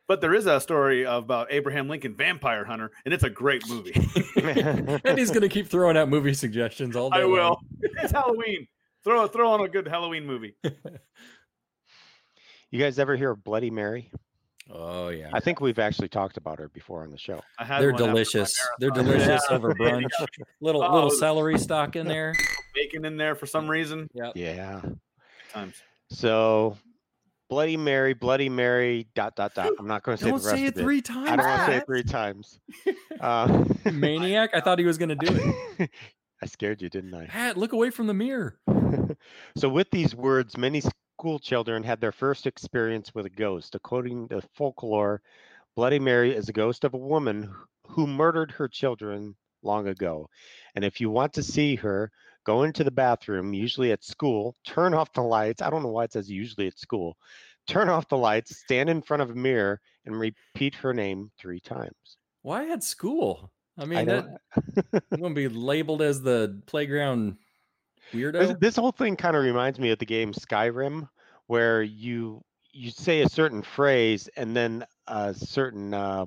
[0.09, 3.93] But there is a story about Abraham Lincoln, vampire hunter, and it's a great movie.
[5.05, 7.19] and he's gonna keep throwing out movie suggestions all day.
[7.19, 7.33] I long.
[7.33, 7.61] will.
[8.03, 8.67] It's Halloween.
[9.05, 10.55] Throw throw on a good Halloween movie.
[12.71, 14.11] you guys ever hear of Bloody Mary?
[14.71, 17.41] Oh yeah, I think we've actually talked about her before on the show.
[17.59, 18.69] I had they're one after my delicious.
[18.79, 19.55] They're delicious Yeah.
[19.57, 20.09] over brunch.
[20.61, 22.35] Little Oh, little celery stalk in there.
[22.75, 24.09] Bacon in there for some reason.
[24.15, 24.31] Yeah.
[24.35, 24.81] Yeah.
[25.53, 25.75] Times.
[26.11, 26.77] So,
[27.53, 29.73] Bloody Mary, Bloody Mary, dot dot dot.
[29.79, 30.83] I'm not going to say Don't the rest say it of it.
[30.83, 31.29] three times.
[31.29, 32.61] I don't want to say it three times.
[33.21, 34.55] Uh, Maniac!
[34.55, 35.91] I thought he was gonna do it.
[36.43, 37.27] I scared you, didn't I?
[37.27, 38.59] Pat, look away from the mirror.
[39.55, 43.75] so, with these words, many school children had their first experience with a ghost.
[43.75, 45.21] According to folklore,
[45.77, 47.53] Bloody Mary is a ghost of a woman
[47.87, 50.31] who murdered her children long ago.
[50.75, 52.11] And if you want to see her,
[52.45, 55.63] go into the bathroom, usually at school, turn off the lights.
[55.63, 57.17] I don't know why it says usually at school.
[57.67, 61.61] Turn off the lights, stand in front of a mirror, and repeat her name three
[61.61, 62.19] times.
[62.43, 63.53] Why at school?
[63.79, 67.37] I mean, I that, I'm be labeled as the playground
[68.13, 68.61] This, weirdo.
[68.61, 71.09] this whole thing kind of reminds me of the game Skyrim,
[71.47, 76.27] where you you say a certain phrase and then a certain uh,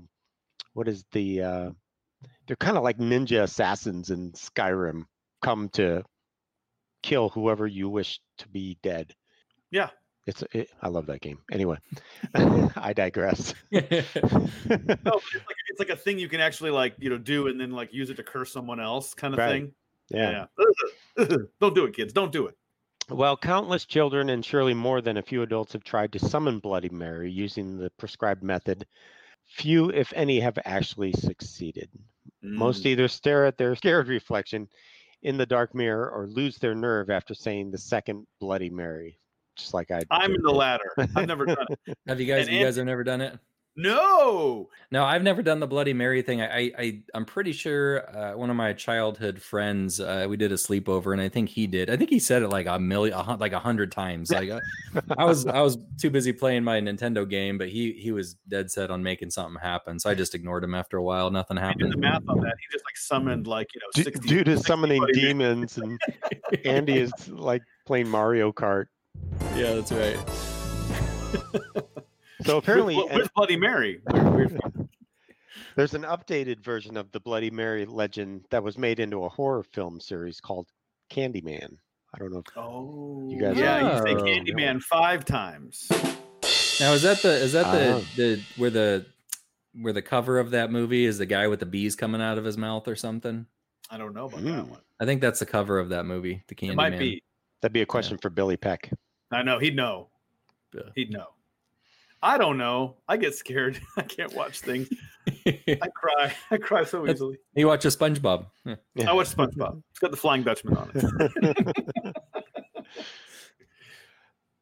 [0.74, 1.70] what is the uh,
[2.48, 5.06] they're kind of like ninja assassins in Skyrim
[5.46, 6.04] come to
[7.04, 9.14] kill whoever you wish to be dead.
[9.72, 9.90] Yeah.
[10.28, 11.38] It's it, I love that game.
[11.52, 11.78] Anyway,
[12.36, 13.54] I digress.
[13.72, 17.60] No, it's like it's like a thing you can actually like you know do and
[17.60, 19.52] then like use it to curse someone else kind of Right.
[19.52, 19.72] thing.
[20.10, 20.46] yeah.
[21.18, 21.26] Yeah.
[21.62, 22.12] Don't do it, kids.
[22.12, 22.56] Don't do it.
[23.10, 26.90] Well, countless children and surely more than a few adults have tried to summon Bloody
[26.90, 28.88] Mary using the prescribed method.
[29.46, 31.88] Few, if any, have actually succeeded.
[32.42, 32.88] Most Mm.
[32.88, 34.68] either stare at their scared reflection
[35.26, 39.20] in the dark mirror or lose their nerve after saying the second Bloody Mary,
[39.58, 40.04] just like I.
[40.12, 40.94] I'm did in the latter.
[41.16, 41.98] I've never done it.
[42.08, 42.48] have you guys?
[42.48, 43.38] and You guys have never done it?
[43.78, 44.70] No.
[44.92, 46.42] No, I've never done the Bloody Mary thing.
[46.42, 50.52] I, I, I I'm pretty sure uh, one of my childhood friends, uh, we did
[50.54, 51.90] a sleepover, and I think he did.
[51.90, 54.32] I think he said it like a million, a, like a hundred times.
[54.32, 54.62] Like uh,
[55.18, 58.72] I was, I was too busy playing my Nintendo game, but he, he was dead
[58.72, 60.00] set on making something happen.
[60.00, 61.30] So I just ignored him after a while.
[61.30, 62.02] Nothing I did the happened.
[62.02, 62.54] math on that.
[62.60, 65.34] He just like summoned like you know Du- 60 Due to 60 summoning Bloody Mary.
[65.34, 66.00] demons, and
[66.64, 68.86] Andy is like playing Mario Kart.
[69.56, 70.18] Yeah, that's right.
[72.46, 74.02] So apparently, With- an- with Bloody Mary.
[74.12, 74.72] Weird- weird fuck.
[75.76, 79.64] There's an updated version of the Bloody Mary legend that was made into a horror
[79.64, 80.68] film series called
[81.10, 81.78] Candyman.
[82.14, 82.40] I don't know.
[82.40, 83.98] If, Oh, You guys yeah.
[83.98, 84.14] You say.
[84.16, 85.88] Candyman five times.
[86.80, 88.06] Now is that the is that the Oh.
[88.16, 89.06] the where the
[89.82, 92.46] where the cover of that movie is the guy with the bees coming out of
[92.46, 93.46] his mouth or something?
[93.90, 94.70] I don't know about that Mm.
[94.70, 94.82] one.
[95.00, 96.72] I think that's the cover of that movie, The Candyman.
[96.72, 97.24] It might be.
[97.62, 98.90] that'd be a question for Billy Peck.
[99.32, 100.10] I know he'd know.
[100.74, 100.82] Yeah.
[100.96, 101.28] He'd know.
[102.26, 102.96] I don't know.
[103.08, 103.80] I get scared.
[103.98, 104.90] I can't watch things.
[105.46, 106.34] I cry.
[106.52, 107.38] I cry so easily.
[107.54, 108.48] You watch a SpongeBob.
[108.66, 108.76] Yeah.
[108.96, 109.12] Yeah.
[109.12, 109.84] I watch SpongeBob.
[109.92, 112.16] It's got the Flying Dutchman on it.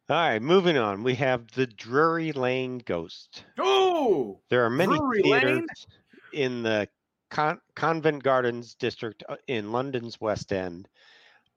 [0.10, 1.04] All right, moving on.
[1.04, 3.46] We have the Drury Lane Ghost.
[3.58, 5.68] Oh, There are many Drury theaters Lane?
[6.34, 6.90] in the
[7.32, 10.90] Con- Convent Gardens district uh, in London's West End.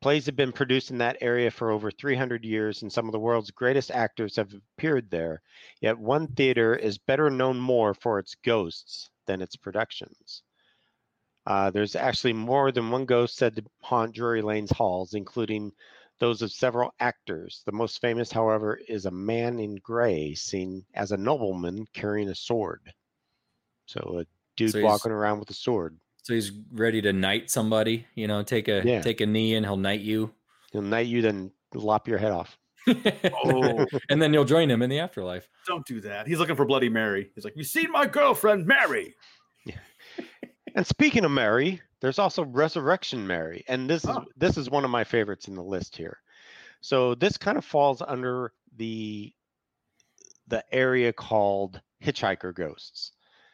[0.03, 3.19] Plays have been produced in that area for over 300 years, and some of the
[3.19, 5.43] world's greatest actors have appeared there.
[5.81, 10.43] Yet one theater is better known more for its ghosts than its productions.
[11.47, 15.73] Uh, there's actually more than one ghost said to haunt Drury Lane's halls, including
[16.19, 17.63] those of several actors.
[17.67, 22.35] The most famous, however, is a man in gray seen as a nobleman carrying a
[22.35, 22.93] sword.
[23.87, 24.27] So a
[24.57, 25.97] dude So walking around with a sword.
[26.27, 29.01] So he's ready to knight somebody, you know, take a Yeah.
[29.01, 30.35] take a knee and he'll knight you.
[30.73, 32.59] He'll knight you, then lop your head off.
[32.89, 33.87] Oh.
[34.11, 35.49] and then you'll join him in the afterlife.
[35.69, 36.27] don't do that.
[36.27, 37.31] He's looking for Bloody Mary.
[37.37, 39.15] He's like, you seen my girlfriend Mary?
[39.65, 39.79] Yeah.
[40.75, 44.25] And speaking of Mary, there's also Resurrection Mary, and this is Oh.
[44.37, 46.19] this is one of my favorites in the list here.
[46.81, 49.33] So this kind of falls under the
[50.49, 53.13] the area called hitchhiker ghosts.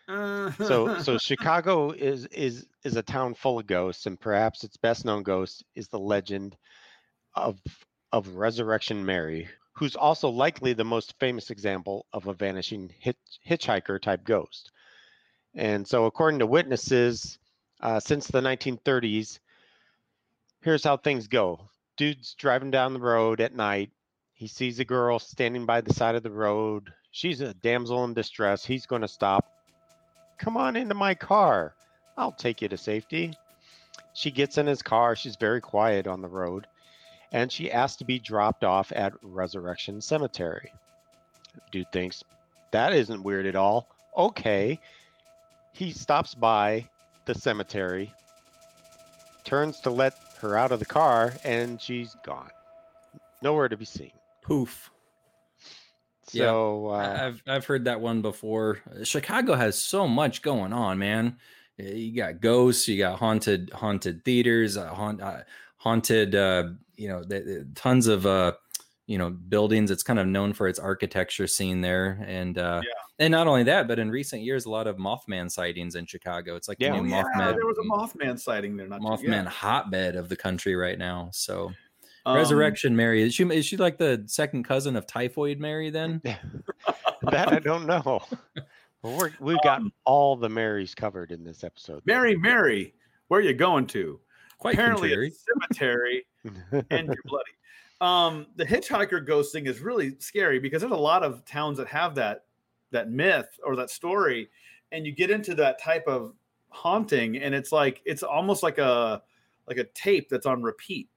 [0.09, 5.05] So so Chicago is is is a town full of ghosts, and perhaps its best
[5.05, 6.57] known ghost is the legend
[7.35, 7.61] of
[8.13, 13.17] of Resurrection Mary, who's also likely the most famous example of a vanishing hitch,
[13.49, 14.71] hitchhiker type ghost.
[15.55, 17.39] And so, according to witnesses,
[17.81, 19.39] uh, since the 1930s,
[20.63, 21.69] here's how things go.
[21.97, 23.91] Dude's driving down the road at night.
[24.33, 26.93] He sees a girl standing by the side of the road.
[27.11, 28.65] She's a damsel in distress.
[28.65, 29.47] He's going to stop.
[30.43, 31.73] Come on into my car.
[32.19, 33.33] I'll take you to safety.
[34.13, 35.15] She gets in his car.
[35.15, 36.67] She's very quiet on the road.
[37.31, 40.73] And she asks to be dropped off at Resurrection Cemetery.
[41.71, 42.25] Dude thinks
[42.73, 43.87] that isn't weird at all.
[44.17, 44.81] Okay.
[45.73, 46.89] He stops by
[47.25, 48.13] the cemetery,
[49.45, 52.51] turns to let her out of the car, and she's gone.
[53.43, 54.13] Nowhere to be seen.
[54.43, 54.91] Poof.
[56.33, 58.81] Yeah, So, I- uh, I've I've heard that one before.
[59.05, 61.37] Chicago has so much going on, man.
[61.81, 65.43] Uh, You got ghosts, you got haunted haunted theaters, uh, haunt, uh,
[65.77, 66.65] haunted uh,
[66.97, 68.53] you know, the, the- tons of uh,
[69.07, 69.91] you know, buildings.
[69.91, 72.81] It's kind of known for its architecture scene there and uh
[73.19, 76.55] and not only that, but in recent years a lot of Mothman sightings in Chicago.
[76.57, 76.97] It's like Yeah.
[76.97, 78.87] the new yeah, Mothman there was a Mothman sighting there.
[78.89, 79.51] Not too- Mothman yeah.
[79.51, 81.31] hotbed of the country right now.
[81.33, 81.73] So
[82.25, 86.21] Um, Resurrection Mary is she is she like the second cousin of Typhoid Mary then?
[87.23, 88.23] that I don't know.
[89.03, 92.03] Well, we're, we've got all the Marys covered in this episode.
[92.07, 92.95] Mary, Mary,
[93.29, 94.21] where are you going to?
[94.59, 95.29] Quite Apparently, contrary.
[95.29, 96.27] a cemetery,
[96.91, 97.51] and you're bloody.
[98.01, 101.89] Um, the hitchhiker ghost thing is really scary because there's a lot of towns that
[101.89, 102.45] have that
[102.93, 104.49] that myth or that story,
[104.93, 106.35] and you get into that type of
[106.69, 109.23] haunting, and it's like it's almost like a
[109.67, 111.09] like a tape that's on repeat.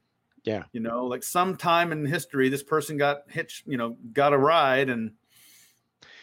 [0.45, 0.63] Yeah.
[0.71, 4.89] you know, like sometime in history, this person got hitched, you know, got a ride,
[4.89, 5.11] and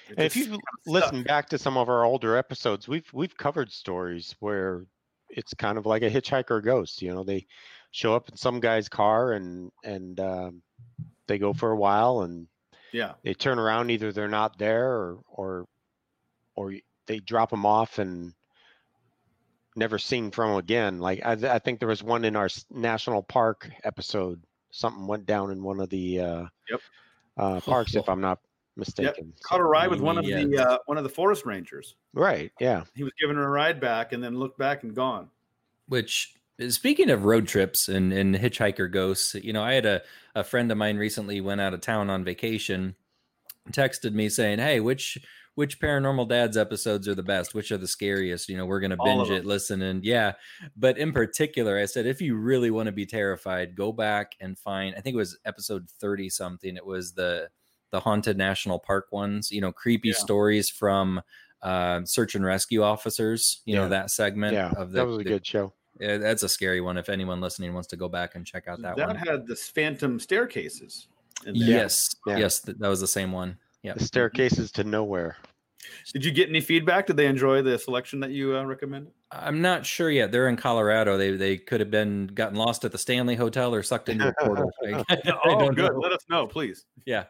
[0.08, 1.26] And if you listen stuck.
[1.26, 4.86] back to some of our older episodes, we've we've covered stories where
[5.28, 7.02] it's kind of like a hitchhiker ghost.
[7.02, 7.46] You know, they
[7.90, 10.62] show up in some guy's car and and um,
[11.26, 12.46] they go for a while and
[12.92, 13.90] yeah, they turn around.
[13.90, 15.66] Either they're not there or or
[16.54, 16.74] or
[17.06, 18.34] they drop them off and
[19.76, 20.98] never seen from 'em again.
[20.98, 24.42] Like I, I think there was one in our national park episode.
[24.70, 26.80] Something went down in one of the uh, Yep.
[27.36, 28.38] uh, parks, if I'm not
[28.76, 29.32] mistaken.
[29.42, 30.46] caught a ride with one of Yes.
[30.46, 31.94] the uh, one of the forest rangers.
[32.14, 32.52] Right.
[32.60, 32.84] Yeah.
[32.94, 35.28] He was giving her a ride back, and then looked back and gone.
[35.88, 36.34] Which
[36.68, 40.02] speaking of road trips and, and hitchhiker ghosts, you know, I had a,
[40.34, 42.94] a friend of mine recently went out of town on vacation,
[43.70, 45.18] texted me saying, Hey, which
[45.54, 47.54] which paranormal dads episodes are the best?
[47.54, 48.48] Which are the scariest?
[48.48, 50.32] You know, we're gonna binge it, listen, and yeah.
[50.76, 54.58] But in particular, I said if you really want to be terrified, go back and
[54.58, 56.76] find I think it was episode 30 something.
[56.76, 57.48] It was the
[57.90, 60.14] the haunted national park ones, you know, creepy Yeah.
[60.14, 61.20] stories from
[61.60, 64.72] uh, search and rescue officers, you know, that segment Yeah.
[64.76, 65.72] of the, that was a the good show.
[66.00, 66.96] yeah, that's a scary one.
[66.96, 69.16] If anyone listening wants to go back and check out that, That, one.
[69.16, 71.06] had the phantom staircases.
[71.44, 72.38] Yes, Yeah.
[72.38, 73.58] yes, th- that was the same one.
[73.82, 73.94] Yeah.
[73.94, 75.36] The staircases to nowhere.
[76.12, 77.06] Did you get any feedback?
[77.06, 79.12] Did they enjoy the selection that you uh, recommended?
[79.30, 80.30] I'm not sure yet.
[80.30, 81.16] They're in Colorado.
[81.18, 84.44] They they could have been gotten lost at the Stanley Hotel or sucked into a
[84.44, 84.70] portal.
[84.86, 85.92] I, I oh, good.
[85.92, 85.98] know.
[85.98, 86.84] Let us know, please.
[87.04, 87.24] Yeah.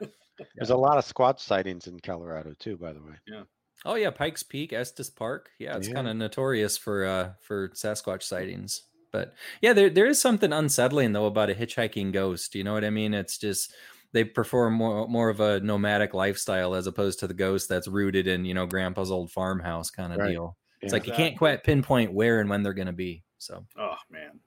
[0.56, 3.14] There's a lot of squatch sightings in Colorado too, by the way.
[3.26, 3.42] Yeah.
[3.84, 5.50] Oh yeah, Pikes Peak, Estes Park.
[5.58, 5.94] Yeah, it's Yeah.
[5.94, 8.82] kind of notorious for uh for Sasquatch sightings.
[9.12, 12.54] But yeah, there there is something unsettling though about a hitchhiking ghost.
[12.54, 13.14] You know what I mean?
[13.14, 13.74] It's just
[14.12, 18.26] they perform more more of a nomadic lifestyle as opposed to the ghost that's rooted
[18.26, 20.30] in you know grandpa's old farmhouse kind of Right.
[20.32, 20.56] deal.
[20.80, 20.96] It's Yeah.
[20.96, 23.22] like you can't quite pinpoint where and when they're going to be.
[23.38, 24.40] So Oh man,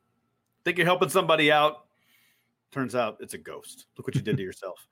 [0.64, 1.88] think you're helping somebody out.
[2.72, 3.86] Turns out it's a ghost.
[3.98, 4.88] Look what you did to yourself.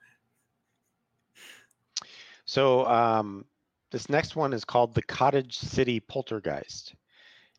[2.45, 3.45] So um,
[3.91, 6.95] this next one is called the Cottage City Poltergeist,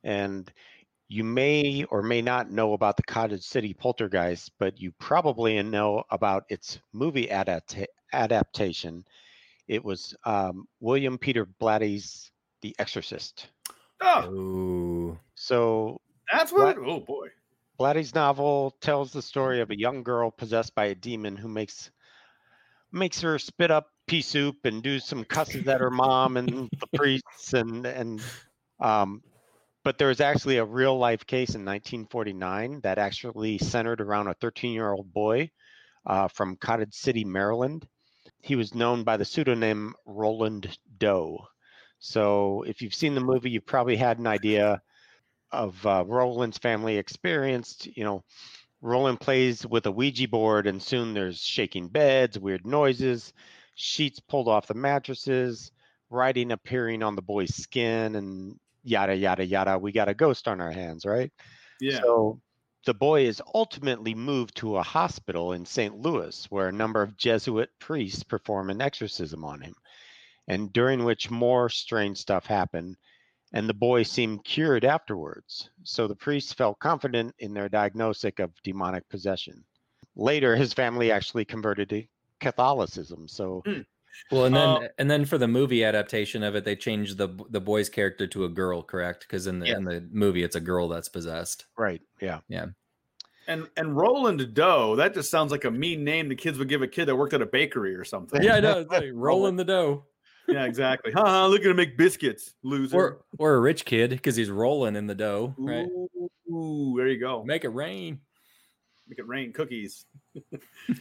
[0.03, 0.53] and
[1.15, 6.03] you may or may not know about the Cottage City Poltergeist, but you probably know
[6.11, 9.05] about its movie adapta- adaptation.
[9.69, 13.47] It was um, William Peter Blatty's The Exorcist.
[14.01, 15.19] Oh, Ooh.
[15.37, 16.01] So
[16.33, 16.79] that's what.
[16.79, 17.29] Oh boy.
[17.79, 21.93] Blatty's novel tells the story of a young girl possessed by a demon who makes
[22.91, 26.87] makes her spit up pea soup and do some cusses at her mom and the
[26.97, 28.21] priests and and
[28.81, 29.23] um
[29.85, 34.35] but there was actually a real life case in 1949 that actually centered around a
[34.35, 35.51] 13 year old boy
[36.07, 37.87] uh, from Cottage City, Maryland.
[38.41, 41.47] He was known by the pseudonym Roland Doe.
[41.99, 44.83] So if you've seen the movie, you've probably had an idea
[45.53, 48.25] of uh, Roland's family experienced, you know,
[48.81, 53.33] Roland plays with a Ouija board, and soon there's shaking beds, weird noises,
[53.75, 55.71] sheets pulled off the mattresses,
[56.11, 59.79] writing appearing on the boy's skin, and yada, yada, yada.
[59.79, 61.33] We got a ghost on our hands, right?
[61.81, 62.01] Yeah.
[62.01, 62.41] So
[62.87, 65.97] the boy is ultimately moved to a hospital in St.
[65.97, 69.75] Louis where a number of Jesuit priests perform an exorcism on him,
[70.47, 72.97] and during which more strange stuff happened,
[73.53, 75.71] and the boy seemed cured afterwards.
[75.83, 79.65] So the priests felt confident in their diagnosis of demonic possession.
[80.17, 82.05] Later, his family actually converted to
[82.41, 83.29] Catholicism.
[83.29, 83.81] So hmm.
[84.31, 87.29] Well, and then Uh, and then for the movie adaptation of it, they changed the
[87.51, 89.21] the boy's character to a girl, correct?
[89.27, 89.77] Because in the Yeah.
[89.77, 91.67] in the movie, it's a girl that's possessed.
[91.77, 92.41] right, yeah.
[92.49, 92.67] Yeah.
[93.47, 96.81] And and Roland Doe, that just sounds like a mean name the kids would give
[96.83, 98.43] a kid that worked at a bakery or something.
[98.43, 98.79] Yeah, I know.
[98.81, 100.07] It's like rolling the dough,
[100.49, 101.13] yeah, exactly.
[101.13, 102.97] Haha, look at him make biscuits, loser.
[102.97, 105.87] or or a rich kid because he's rolling in the dough, right?
[106.51, 107.45] Ooh, there you go.
[107.45, 108.21] Make it rain.
[109.09, 110.07] Make it rain cookies.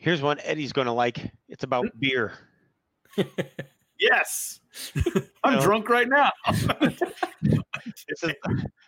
[0.00, 1.30] Here's one Eddie's going to like.
[1.48, 2.32] It's about beer.
[4.02, 4.60] Yes.
[5.44, 5.60] I'm No.
[5.60, 6.32] drunk right now.
[8.08, 8.32] This is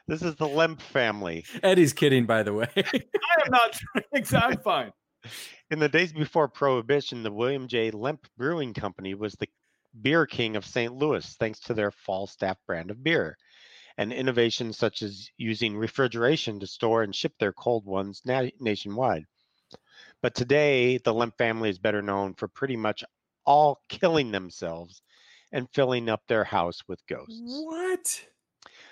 [0.09, 1.45] this is the Lemp family.
[1.63, 2.69] Eddie's kidding, by the way.
[2.77, 2.83] I
[3.45, 4.33] am not drunk.
[4.35, 4.93] I'm fine.
[5.71, 7.91] In the days before Prohibition, the William J.
[7.91, 9.49] Lemp Brewing Company was the
[10.01, 10.95] beer king of St.
[10.95, 13.37] Louis, thanks to their Falstaff brand of beer,
[13.99, 19.25] and innovations such as using refrigeration to store and ship their cold ones na- nationwide.
[20.23, 23.03] But today, the Lemp family is better known for pretty much
[23.45, 25.03] all killing themselves
[25.53, 27.41] and filling up their house with ghosts.
[27.45, 28.25] what?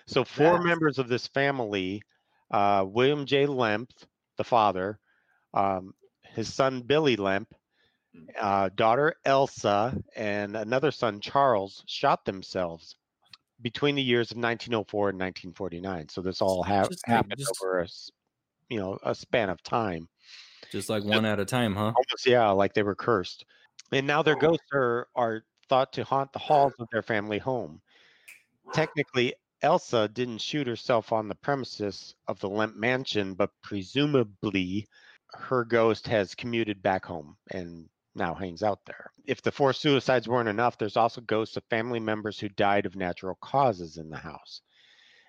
[0.07, 2.03] So four That's- members of this family,
[2.51, 3.47] uh, William J.
[3.47, 3.93] Lemp,
[4.37, 4.99] the father,
[5.55, 5.95] um,
[6.25, 7.55] his son Billy Lemp,
[8.15, 8.27] Mm.
[8.41, 12.97] uh, daughter Elsa, and another son Charles shot themselves
[13.63, 16.09] between the years of 1904 and 1949.
[16.09, 17.89] So this all ha- happened just- over a,
[18.69, 20.09] you know, a span of time.
[20.71, 21.93] Just like one at a time, huh?
[21.97, 23.45] Almost, yeah, like they were cursed.
[23.93, 24.41] And now their oh.
[24.41, 27.81] ghosts are are thought to haunt the halls of their family home.
[28.73, 34.87] Technically, Elsa didn't shoot herself on the premises of the Lemp mansion, but presumably
[35.33, 39.11] her ghost has commuted back home and now hangs out there.
[39.27, 42.97] If the four suicides weren't enough, there's also ghosts of family members who died of
[42.97, 44.63] natural causes in the house.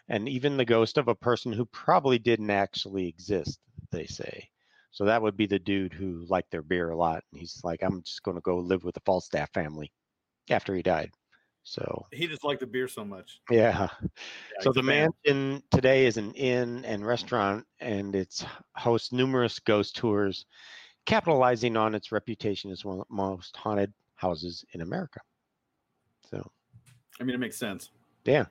[0.07, 3.59] And even the ghost of a person who probably didn't actually exist,
[3.91, 4.49] they say.
[4.91, 7.23] So that would be the dude who liked their beer a lot.
[7.31, 9.91] And he's like, I'm just going to go live with the Falstaff family
[10.49, 11.11] after he died.
[11.63, 13.39] So, He just liked the beer so much.
[13.49, 13.87] yeah.
[14.01, 14.07] Yeah,
[14.61, 15.09] so the fan.
[15.25, 18.43] mansion today is an inn and restaurant, and it's
[18.75, 20.45] hosts numerous ghost tours,
[21.05, 25.19] capitalizing on its reputation as one of the most haunted houses in America.
[26.29, 26.45] So,
[27.19, 27.91] I mean, it makes sense.
[28.25, 28.45] yeah.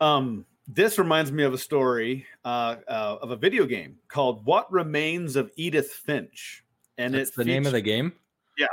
[0.00, 0.44] Um,
[0.74, 5.36] this reminds me of a story uh, uh, of a video game called "What Remains
[5.36, 6.64] of Edith Finch,"
[6.98, 8.12] and That's it's the name of the game.
[8.58, 8.66] Yeah,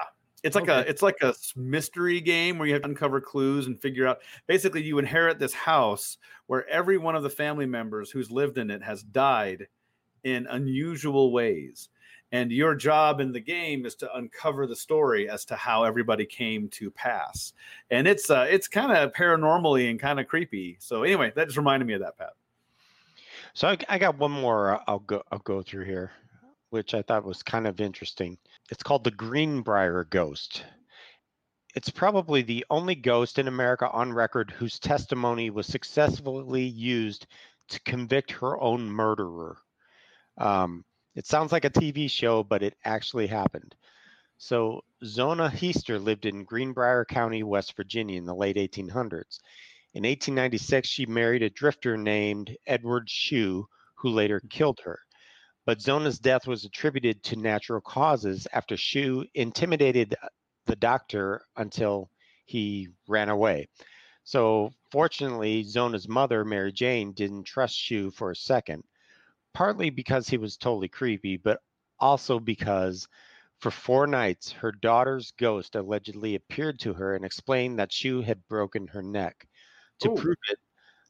[0.43, 3.80] it's like a it's like a mystery game where you have to uncover clues and
[3.82, 4.20] figure out.
[4.47, 8.72] Basically, you inherit this house where every one of the family members who's lived in
[8.72, 9.68] it has died
[10.24, 11.89] in unusual ways,
[12.32, 16.25] and your job in the game is to uncover the story as to how everybody
[16.25, 17.53] came to pass.
[17.89, 20.77] And it's uh, it's kind of paranormally and kind of creepy.
[20.80, 22.34] So anyway, that just reminded me of that, Pat.
[23.53, 26.11] So I, I got one more uh, I'll go I'll go through here,
[26.69, 28.38] which I thought was kind of interesting.
[28.71, 30.63] It's called the Greenbrier Ghost.
[31.75, 37.27] It's probably the only ghost in America on record whose testimony was successfully used
[37.69, 39.57] to convict her own murderer.
[40.38, 40.84] Um,
[41.16, 43.76] it sounds like a TV show, but it actually happened.
[44.38, 49.39] So Zona Heaster lived in Greenbrier County, West Virginia in the late 1800s.
[49.95, 54.47] In 1896, she married a drifter named Edward Shue, who later mm-hmm.
[54.47, 54.99] killed her.
[55.66, 60.28] But Zona's death was attributed to natural causes after Shue intimidated uh,
[60.68, 62.10] the doctor until
[62.45, 63.68] he ran away.
[64.24, 68.84] So, fortunately, Zona's mother, Mary Jane, didn't trust Shue for a second,
[69.60, 71.60] partly because he was totally creepy, but
[71.99, 73.10] also because
[73.60, 78.47] for four nights her daughter's ghost allegedly appeared to her and explained that she had
[78.47, 79.49] broken her neck.
[79.99, 80.16] To Ooh.
[80.16, 80.60] prove it,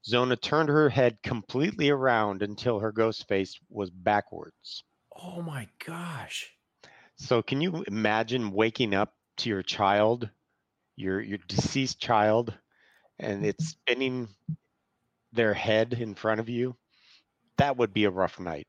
[0.04, 4.84] Zona turned her head completely around until her ghost face was backwards.
[5.16, 6.58] Oh my gosh.
[7.18, 10.28] So can you imagine waking up to your child,
[10.96, 12.58] your your deceased child,
[13.20, 14.30] and it's spinning
[15.32, 16.78] their head in front of you?
[17.60, 18.68] That would be a rough night.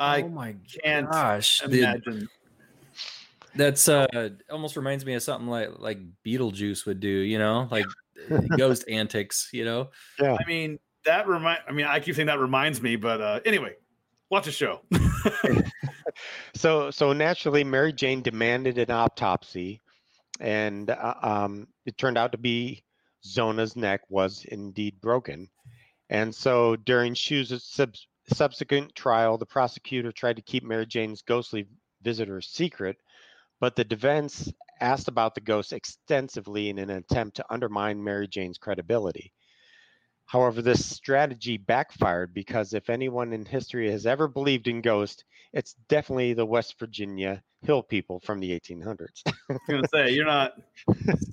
[0.00, 1.60] I oh my can't gosh.
[1.60, 2.28] The- imagine.
[3.54, 7.86] that's uh almost reminds me of something like like Beetlejuice would do, you know, like
[8.58, 9.90] ghost antics, you know.
[10.20, 10.36] Yeah.
[10.38, 11.60] I mean, that remind.
[11.68, 13.74] I mean, I keep saying that reminds me, but uh, anyway,
[14.30, 14.80] Watch a show.
[16.54, 19.80] So, so naturally, Mary Jane demanded an autopsy,
[20.38, 22.84] and uh, um, it turned out to be
[23.24, 25.48] Zona's neck was indeed broken.
[26.10, 27.94] And so, during Shue's sub-
[28.28, 31.66] subsequent trial, the prosecutor tried to keep Mary Jane's ghostly
[32.02, 32.96] visitor secret,
[33.60, 38.58] but the defense asked about the ghost extensively in an attempt to undermine Mary Jane's
[38.58, 39.32] credibility.
[40.26, 45.22] However, this strategy backfired because if anyone in history has ever believed in ghosts,
[45.52, 49.22] it's definitely the West Virginia hill people from the 1800s.
[49.26, 50.54] I was gonna say you're not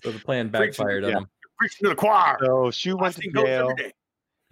[0.04, 1.18] So the plan Preaching, backfired on yeah.
[1.20, 1.28] him.
[1.58, 2.38] preaching to the choir.
[2.44, 3.94] so Shue I've went to jail, every day.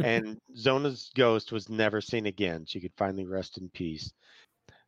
[0.03, 2.65] And Zona's ghost was never seen again.
[2.67, 4.11] She could finally rest in peace.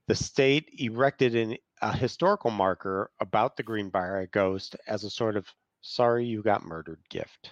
[0.07, 5.47] The state erected an, a historical marker about the Greenbrier ghost as a sort of
[5.81, 7.51] "sorry you got murdered" gift.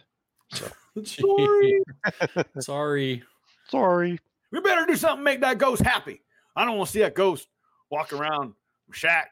[0.51, 0.67] So.
[1.03, 1.81] Sorry.
[2.59, 3.23] Sorry.
[3.69, 4.19] Sorry.
[4.51, 6.21] We better do something to make that ghost happy.
[6.55, 7.47] I don't want to see that ghost
[7.91, 8.53] walk around
[8.87, 9.25] with Shaq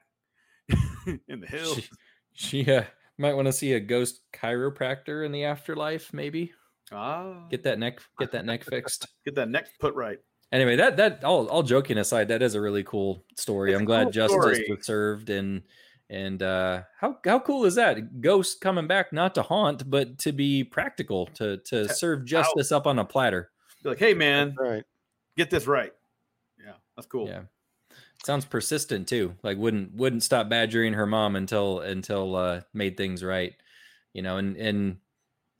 [1.27, 1.81] in the hills.
[2.33, 2.83] She, she uh,
[3.17, 6.53] might want to see a ghost chiropractor in the afterlife, maybe.
[6.91, 9.07] Ah, Get that neck get that neck fixed.
[9.25, 10.19] get that neck put right.
[10.51, 13.71] Anyway, that that all all joking aside, that is a really cool story.
[13.73, 14.65] It's I'm glad cool justice story.
[14.69, 15.61] was served and
[16.09, 18.21] and uh how how cool is that?
[18.21, 22.71] Ghost coming back not to haunt, but to be practical, to to To serve justice
[22.71, 23.51] up on a platter.
[23.83, 24.83] Be like, hey man, Right.
[25.35, 25.91] get this right.
[26.57, 27.27] Yeah, that's cool.
[27.27, 27.41] Yeah.
[28.25, 29.35] Sounds persistent too.
[29.43, 33.53] Like wouldn't wouldn't stop badgering her mom until until uh made things right.
[34.13, 34.97] You know, and and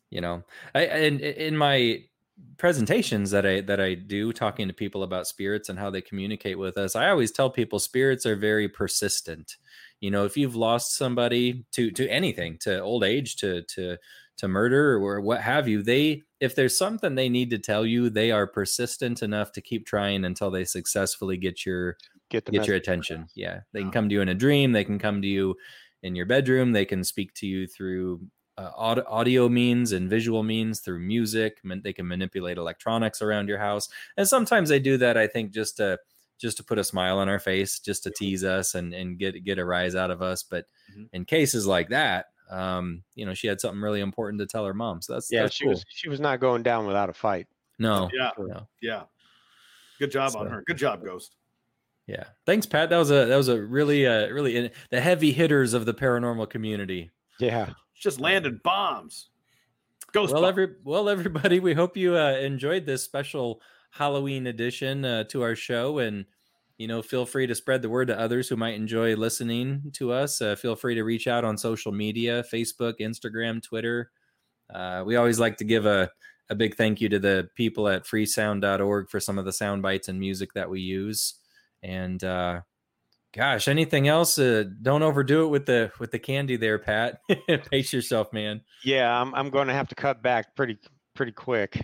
[0.09, 0.43] you know,
[0.73, 2.03] I and in my
[2.57, 6.57] presentations that I that I do talking to people about spirits and how they communicate
[6.57, 9.57] with us, I always tell people spirits are very persistent.
[9.99, 13.97] You know, if you've lost somebody to to anything, to old age, to to
[14.37, 18.09] to murder or what have you, they if there's something they need to tell you,
[18.09, 21.97] they are persistent enough to keep trying until they successfully get your
[22.29, 23.27] Get get your attention.
[23.35, 23.93] Yeah, they can uh-huh.
[23.93, 24.73] come to you in a dream.
[24.73, 25.55] They can come to you
[26.03, 26.73] in your bedroom.
[26.73, 28.21] They can speak to you through
[28.57, 31.59] uh, audio means and visual means through music.
[31.63, 35.17] Man- They can manipulate electronics around your house, and sometimes they do that.
[35.17, 35.99] I think just to
[36.39, 39.43] just to put a smile on our face, just to tease us and and get
[39.43, 40.43] get a rise out of us.
[40.43, 41.09] But Mhm.
[41.13, 44.73] in cases like that, um, you know, she had something really important to tell her
[44.73, 45.01] mom.
[45.01, 45.73] So that's Yeah, that's she cool.
[45.73, 47.47] was she was not going down without a fight.
[47.79, 48.67] no, Yeah, no.
[48.81, 49.03] yeah.
[49.99, 50.63] Good job on her.
[50.65, 51.35] Good job, Ghost.
[52.07, 52.23] Yeah.
[52.45, 52.89] Thanks, Pat.
[52.89, 55.93] That was a that was a really uh really in, the heavy hitters of the
[55.93, 57.11] paranormal community.
[57.39, 57.73] Yeah.
[57.99, 59.29] Just landed bombs.
[60.11, 60.33] Ghost.
[60.33, 60.49] well, bomb.
[60.49, 65.55] every well, everybody, we hope you uh, enjoyed this special Halloween edition uh, to our
[65.55, 66.25] show, and
[66.77, 70.11] you know, feel free to spread the word to others who might enjoy listening to
[70.11, 70.41] us.
[70.41, 74.11] Uh, feel free to reach out on social media: Facebook, Instagram, Twitter.
[74.73, 76.09] Uh, we always like to give a
[76.49, 80.07] a big thank you to the people at freesound.org for some of the sound bites
[80.07, 81.35] and music that we use.
[81.83, 82.61] And uh,
[83.33, 84.37] gosh, anything else?
[84.37, 87.21] Uh, don't overdo it with the with the candy there, Pat.
[87.71, 88.61] Pace yourself, man.
[88.83, 90.77] Yeah, I'm I'm going to have to cut back pretty
[91.13, 91.79] pretty quick.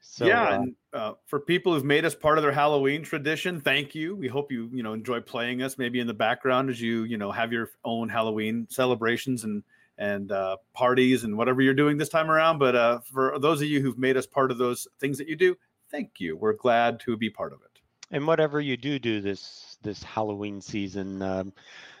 [0.00, 3.60] So yeah, uh, and uh, for people who've made us part of their Halloween tradition,
[3.60, 4.14] thank you.
[4.16, 7.18] We hope you you know enjoy playing us maybe in the background as you you
[7.18, 9.62] know have your own Halloween celebrations and
[9.98, 12.58] and uh, parties and whatever you're doing this time around.
[12.58, 15.34] But uh, for those of you who've made us part of those things that you
[15.34, 15.56] do,
[15.90, 16.36] thank you.
[16.36, 17.80] We're glad to be part of it.
[18.10, 21.52] and whatever you do do this this Halloween season, um,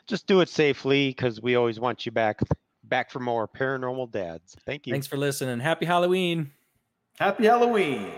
[0.06, 2.40] just do it safely because we always want you back
[2.84, 4.56] back for more paranormal dads.
[4.66, 4.92] Thank you.
[4.92, 5.60] Thanks for listening.
[5.60, 6.50] Happy Halloween.
[7.18, 8.10] Happy Halloween.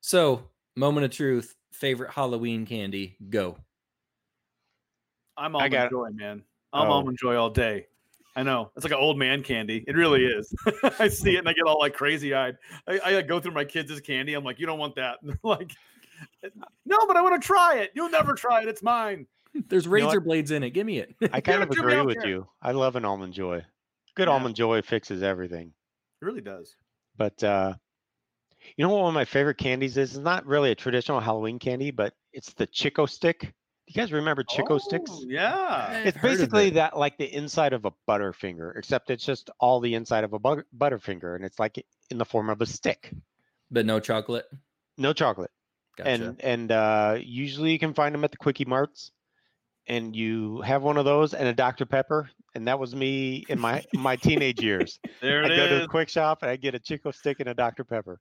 [0.00, 0.42] So,
[0.76, 3.58] moment of truth, favorite Halloween candy, go.
[5.36, 5.90] I'm I almond got it.
[5.90, 6.42] joy, man.
[6.72, 6.92] I'm Oh.
[6.92, 7.86] almond joy all day.
[8.36, 9.82] I know it's like an old man candy.
[9.88, 10.54] It really is.
[10.98, 12.58] I see it and I get all like crazy eyed.
[12.86, 14.34] I, I go through my kids' candy.
[14.34, 15.18] I'm like, you don't want that.
[15.42, 15.72] Like,
[16.86, 17.90] no, but I want to try it.
[17.94, 18.68] You'll never try it.
[18.68, 19.26] It's mine.
[19.68, 20.02] There's know what?
[20.06, 20.70] razor blades in it.
[20.70, 21.14] Give me it.
[21.32, 22.28] I kind of agree with there.
[22.28, 22.46] you.
[22.62, 23.64] I love an almond joy.
[24.14, 24.34] Good Yeah.
[24.34, 25.72] almond joy fixes everything.
[26.22, 26.74] It really does.
[27.16, 27.74] But uh,
[28.76, 30.16] you know what one of my favorite candies is?
[30.16, 33.40] It's not really a traditional Halloween candy, but it's the Chick-O-Stick.
[33.40, 33.48] Do
[33.86, 35.10] you guys remember Chick-O-Sticks?
[35.12, 35.86] Oh, Yeah.
[35.90, 36.74] I've It's basically it.
[36.74, 40.38] that like the inside of a Butterfinger, except it's just all the inside of a
[40.38, 43.12] butter- Butterfinger, and it's like in the form of a stick.
[43.70, 44.46] but no chocolate.
[44.98, 45.50] No chocolate.
[45.96, 46.10] Gotcha.
[46.10, 49.12] and and uh, usually you can find them at the quickie marts.
[49.88, 53.60] And you have one of those and a Dr Pepper, and that was me in
[53.60, 54.98] my my teenage years.
[55.20, 55.84] There I it go to is.
[55.84, 58.20] a quick shop and I get a Chick-O-Stick and a Dr Pepper.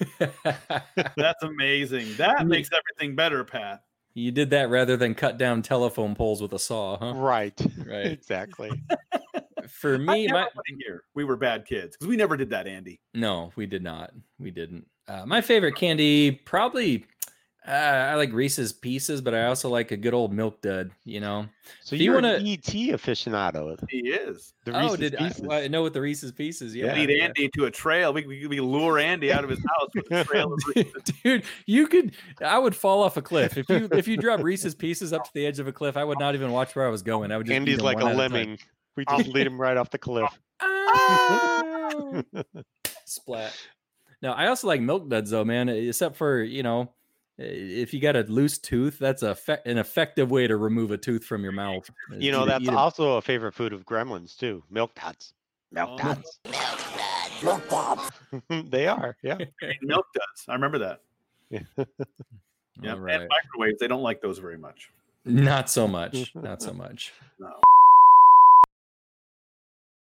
[0.18, 2.14] That's amazing.
[2.16, 3.82] That makes everything better, Pat.
[4.14, 7.14] you did that rather than cut down telephone poles with a saw, huh?
[7.14, 7.58] Right.
[7.86, 8.06] Right.
[8.06, 8.70] exactly.
[9.68, 12.50] For I me, never my wanna hear we were bad kids because we never did
[12.50, 13.00] that, Andy.
[13.14, 14.10] no, we did not.
[14.38, 14.86] We didn't.
[15.08, 17.06] Uh, my favorite candy, probably,
[17.66, 20.90] uh, I like Reese's Pieces, but I also like a good old Milk Dud.
[21.04, 21.46] You know.
[21.82, 23.78] So Do you you're wanna- an ET aficionado.
[23.90, 24.52] He is.
[24.64, 26.74] The oh, Reese's did I, well, I know what the Reese's Pieces?
[26.74, 27.24] Yeah, Lead yeah.
[27.24, 28.12] Andy to a trail.
[28.12, 31.02] We, we, we lure Andy out of his house with a trail of Reese's.
[31.22, 32.14] Dude, you could.
[32.40, 35.30] I would fall off a cliff if you if you drop Reese's Pieces up to
[35.34, 35.96] the edge of a cliff.
[35.96, 37.32] I would not even watch where I was going.
[37.32, 38.58] I would just Andy's like a lemming.
[38.96, 40.30] We just lead him right off the cliff.
[40.60, 42.22] Ah!
[43.04, 43.54] Splat.
[44.22, 45.68] Now I also like milk duds though, man.
[45.68, 46.88] Except for you know, i-
[47.38, 50.96] if you got a loose tooth, that's a fe- an effective way to remove a
[50.98, 51.88] tooth from your mouth.
[52.12, 54.62] Uh, you know, that's also a favorite food of gremlins too.
[54.70, 55.32] Milk tots.
[55.72, 55.98] Milk Oh.
[55.98, 56.38] tots.
[58.70, 59.36] they are, yeah.
[59.82, 60.44] Milk does.
[60.48, 61.00] I remember that.
[61.78, 61.86] All
[62.82, 62.94] Yeah.
[62.98, 63.20] right.
[63.20, 64.90] And microwaves, they don't like those very much.
[65.24, 66.34] Not so much.
[66.34, 67.12] Not so much.
[67.38, 67.48] No.